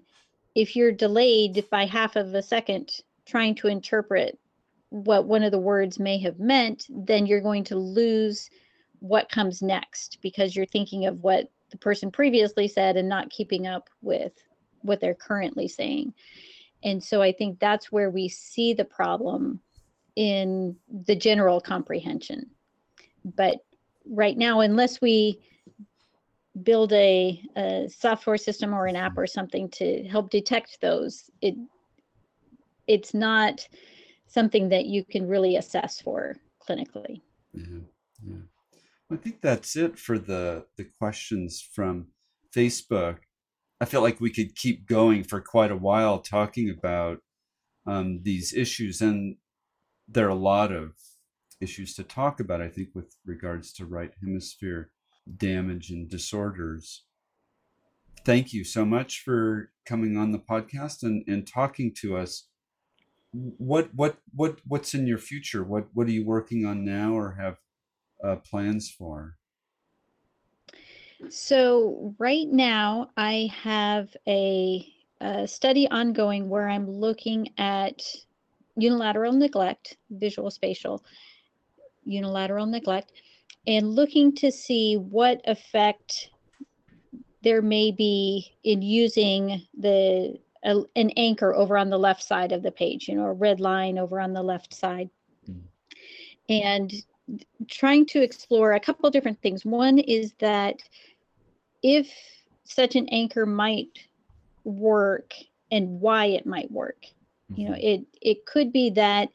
[0.56, 2.92] if you're delayed by half of a second
[3.26, 4.38] trying to interpret
[4.90, 8.50] what one of the words may have meant, then you're going to lose
[9.00, 13.66] what comes next because you're thinking of what the person previously said and not keeping
[13.66, 14.32] up with
[14.84, 16.14] what they're currently saying.
[16.84, 19.60] And so I think that's where we see the problem
[20.16, 22.52] in the general comprehension.
[23.26, 23.58] But
[24.06, 25.40] right now, unless we
[26.62, 31.56] build a, a, software system or an app or something to help detect those it
[32.86, 33.68] it's not
[34.28, 36.36] something that you can really assess for
[36.70, 37.22] clinically
[37.56, 38.36] yeah.
[39.14, 42.07] I think that's it for the the questions from
[42.55, 43.18] facebook
[43.82, 47.20] i feel like we could keep going for quite a while talking about
[47.86, 49.36] um, these issues and
[50.07, 50.93] there are a lot of
[51.61, 54.91] issues to talk about i think with regards to right hemisphere
[55.38, 57.05] damage and disorders.
[58.26, 62.47] Thank you so much for coming on the podcast and, and talking to us.
[63.32, 65.64] What what what what's in your future?
[65.64, 67.57] What what are you working on now or have
[68.24, 69.36] uh, plans for?
[71.30, 74.86] So right now I have a,
[75.22, 78.02] a study ongoing where I'm looking at
[78.76, 81.04] unilateral neglect, visual spatial
[82.06, 83.14] unilateral neglect,
[83.68, 86.30] and looking to see what effect
[87.44, 92.64] there may be in using the a, an anchor over on the left side of
[92.64, 95.10] the page, you know, a red line over on the left side.
[95.50, 95.62] Mm.
[96.50, 96.94] And
[97.70, 99.66] trying to explore a couple different things.
[99.66, 100.82] One is that
[101.82, 102.12] if
[102.64, 104.00] such an anchor might
[104.64, 105.34] work
[105.72, 107.06] and why it might work.
[107.56, 107.88] You know, mm-hmm.
[107.88, 109.30] it it could be that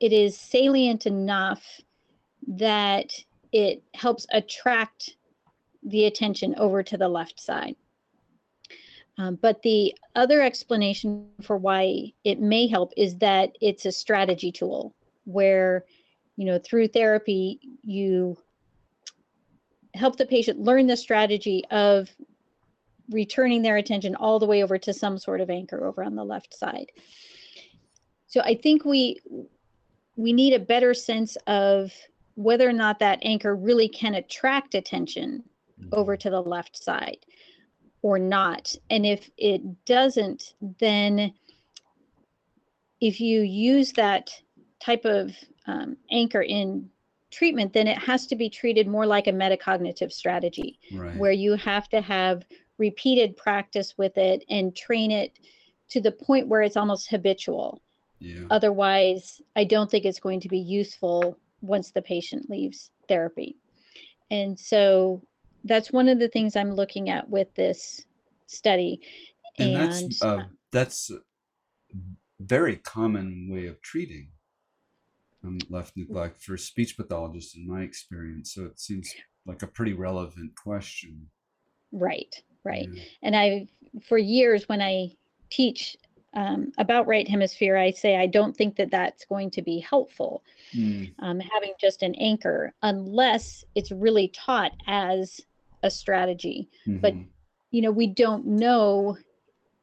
[0.00, 1.62] it is salient enough
[2.46, 3.12] that
[3.52, 5.16] it helps attract
[5.82, 7.76] the attention over to the left side.
[9.18, 14.50] Um, but the other explanation for why it may help is that it's a strategy
[14.50, 14.94] tool
[15.24, 15.84] where,
[16.36, 18.36] you know, through therapy, you
[19.94, 22.08] help the patient learn the strategy of
[23.10, 26.24] returning their attention all the way over to some sort of anchor over on the
[26.24, 26.90] left side.
[28.26, 29.20] So I think we
[30.16, 31.92] we need a better sense of
[32.34, 35.42] whether or not that anchor really can attract attention
[35.92, 36.20] over mm-hmm.
[36.20, 37.18] to the left side
[38.02, 38.74] or not.
[38.90, 41.32] And if it doesn't, then
[43.00, 44.30] if you use that
[44.80, 45.32] type of
[45.66, 46.88] um, anchor in
[47.30, 51.16] treatment, then it has to be treated more like a metacognitive strategy, right.
[51.16, 52.44] where you have to have
[52.78, 55.38] repeated practice with it and train it
[55.88, 57.80] to the point where it's almost habitual.
[58.18, 58.44] Yeah.
[58.50, 63.56] Otherwise, I don't think it's going to be useful once the patient leaves therapy.
[64.30, 65.22] And so
[65.64, 68.04] that's one of the things I'm looking at with this
[68.46, 69.00] study.
[69.58, 71.18] And, and that's uh, that's a
[72.40, 74.28] very common way of treating
[75.44, 78.54] um, left neglect for speech pathologists in my experience.
[78.54, 79.12] So it seems
[79.46, 81.28] like a pretty relevant question.
[81.92, 82.34] Right,
[82.64, 82.88] right.
[82.92, 83.02] Yeah.
[83.22, 83.68] And I,
[84.08, 85.12] for years, when I
[85.50, 85.96] teach
[86.34, 90.42] um, about right hemisphere, I say I don't think that that's going to be helpful,
[90.74, 91.12] mm.
[91.18, 95.40] um, having just an anchor, unless it's really taught as
[95.82, 96.70] a strategy.
[96.86, 97.00] Mm-hmm.
[97.00, 97.14] But
[97.70, 99.18] you know, we don't know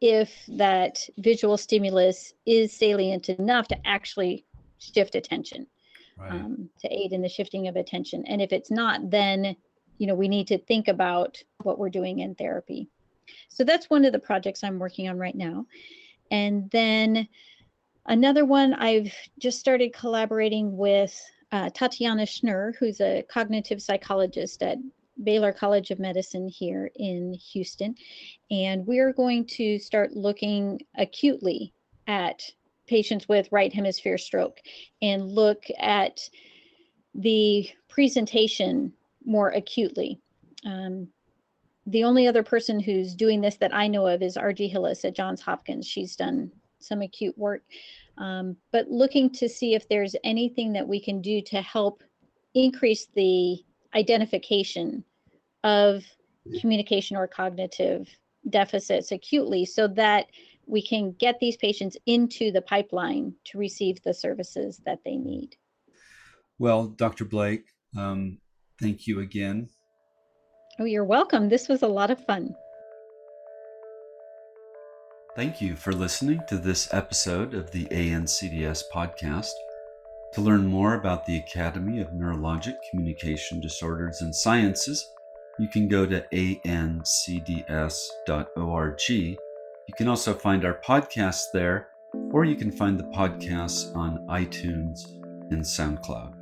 [0.02, 4.46] if that visual stimulus is salient enough to actually
[4.80, 5.68] shift attention,
[6.18, 6.32] right.
[6.32, 8.26] um, to aid in the shifting of attention.
[8.26, 9.56] And if it's not, then
[9.98, 12.88] you know we need to think about what we're doing in therapy.
[13.50, 15.66] So that's one of the projects I'm working on right now.
[16.32, 17.28] And then
[18.06, 21.20] another one, I've just started collaborating with
[21.52, 24.78] uh, Tatiana Schnur, who's a cognitive psychologist at
[25.24, 27.96] Baylor College of Medicine here in Houston.
[28.52, 31.74] And we're going to start looking acutely
[32.08, 32.42] at
[32.90, 34.60] patients with right hemisphere stroke
[35.02, 36.20] and look at
[37.16, 38.92] the presentation
[39.26, 40.20] more acutely.
[40.66, 41.08] Um,
[41.86, 45.16] the only other person who's doing this that I know of is Argye Hillis at
[45.16, 45.88] Johns Hopkins.
[45.88, 47.64] She's done some acute work,
[48.18, 52.04] um, but looking to see if there's anything that we can do to help
[52.54, 53.64] increase the
[53.96, 55.04] identification
[55.64, 56.04] of
[56.62, 58.08] communication or cognitive
[58.50, 60.28] deficits acutely so that
[60.70, 65.56] we can get these patients into the pipeline to receive the services that they need.
[66.58, 67.26] Well, Dr.
[67.26, 67.66] Blake,
[67.98, 68.38] um,
[68.80, 69.70] thank you again
[70.82, 71.50] Oh, you're welcome.
[71.50, 72.56] This was a lot of fun.
[75.36, 79.52] Thank you for listening to this episode of the ANCDS podcast.
[80.36, 85.06] To learn more about the Academy of Neurologic Communication Disorders and Sciences,
[85.60, 87.10] you can go to ancds.org.
[89.90, 91.88] You can also find our podcast there,
[92.32, 95.10] or you can find the podcasts on iTunes
[95.50, 96.39] and SoundCloud.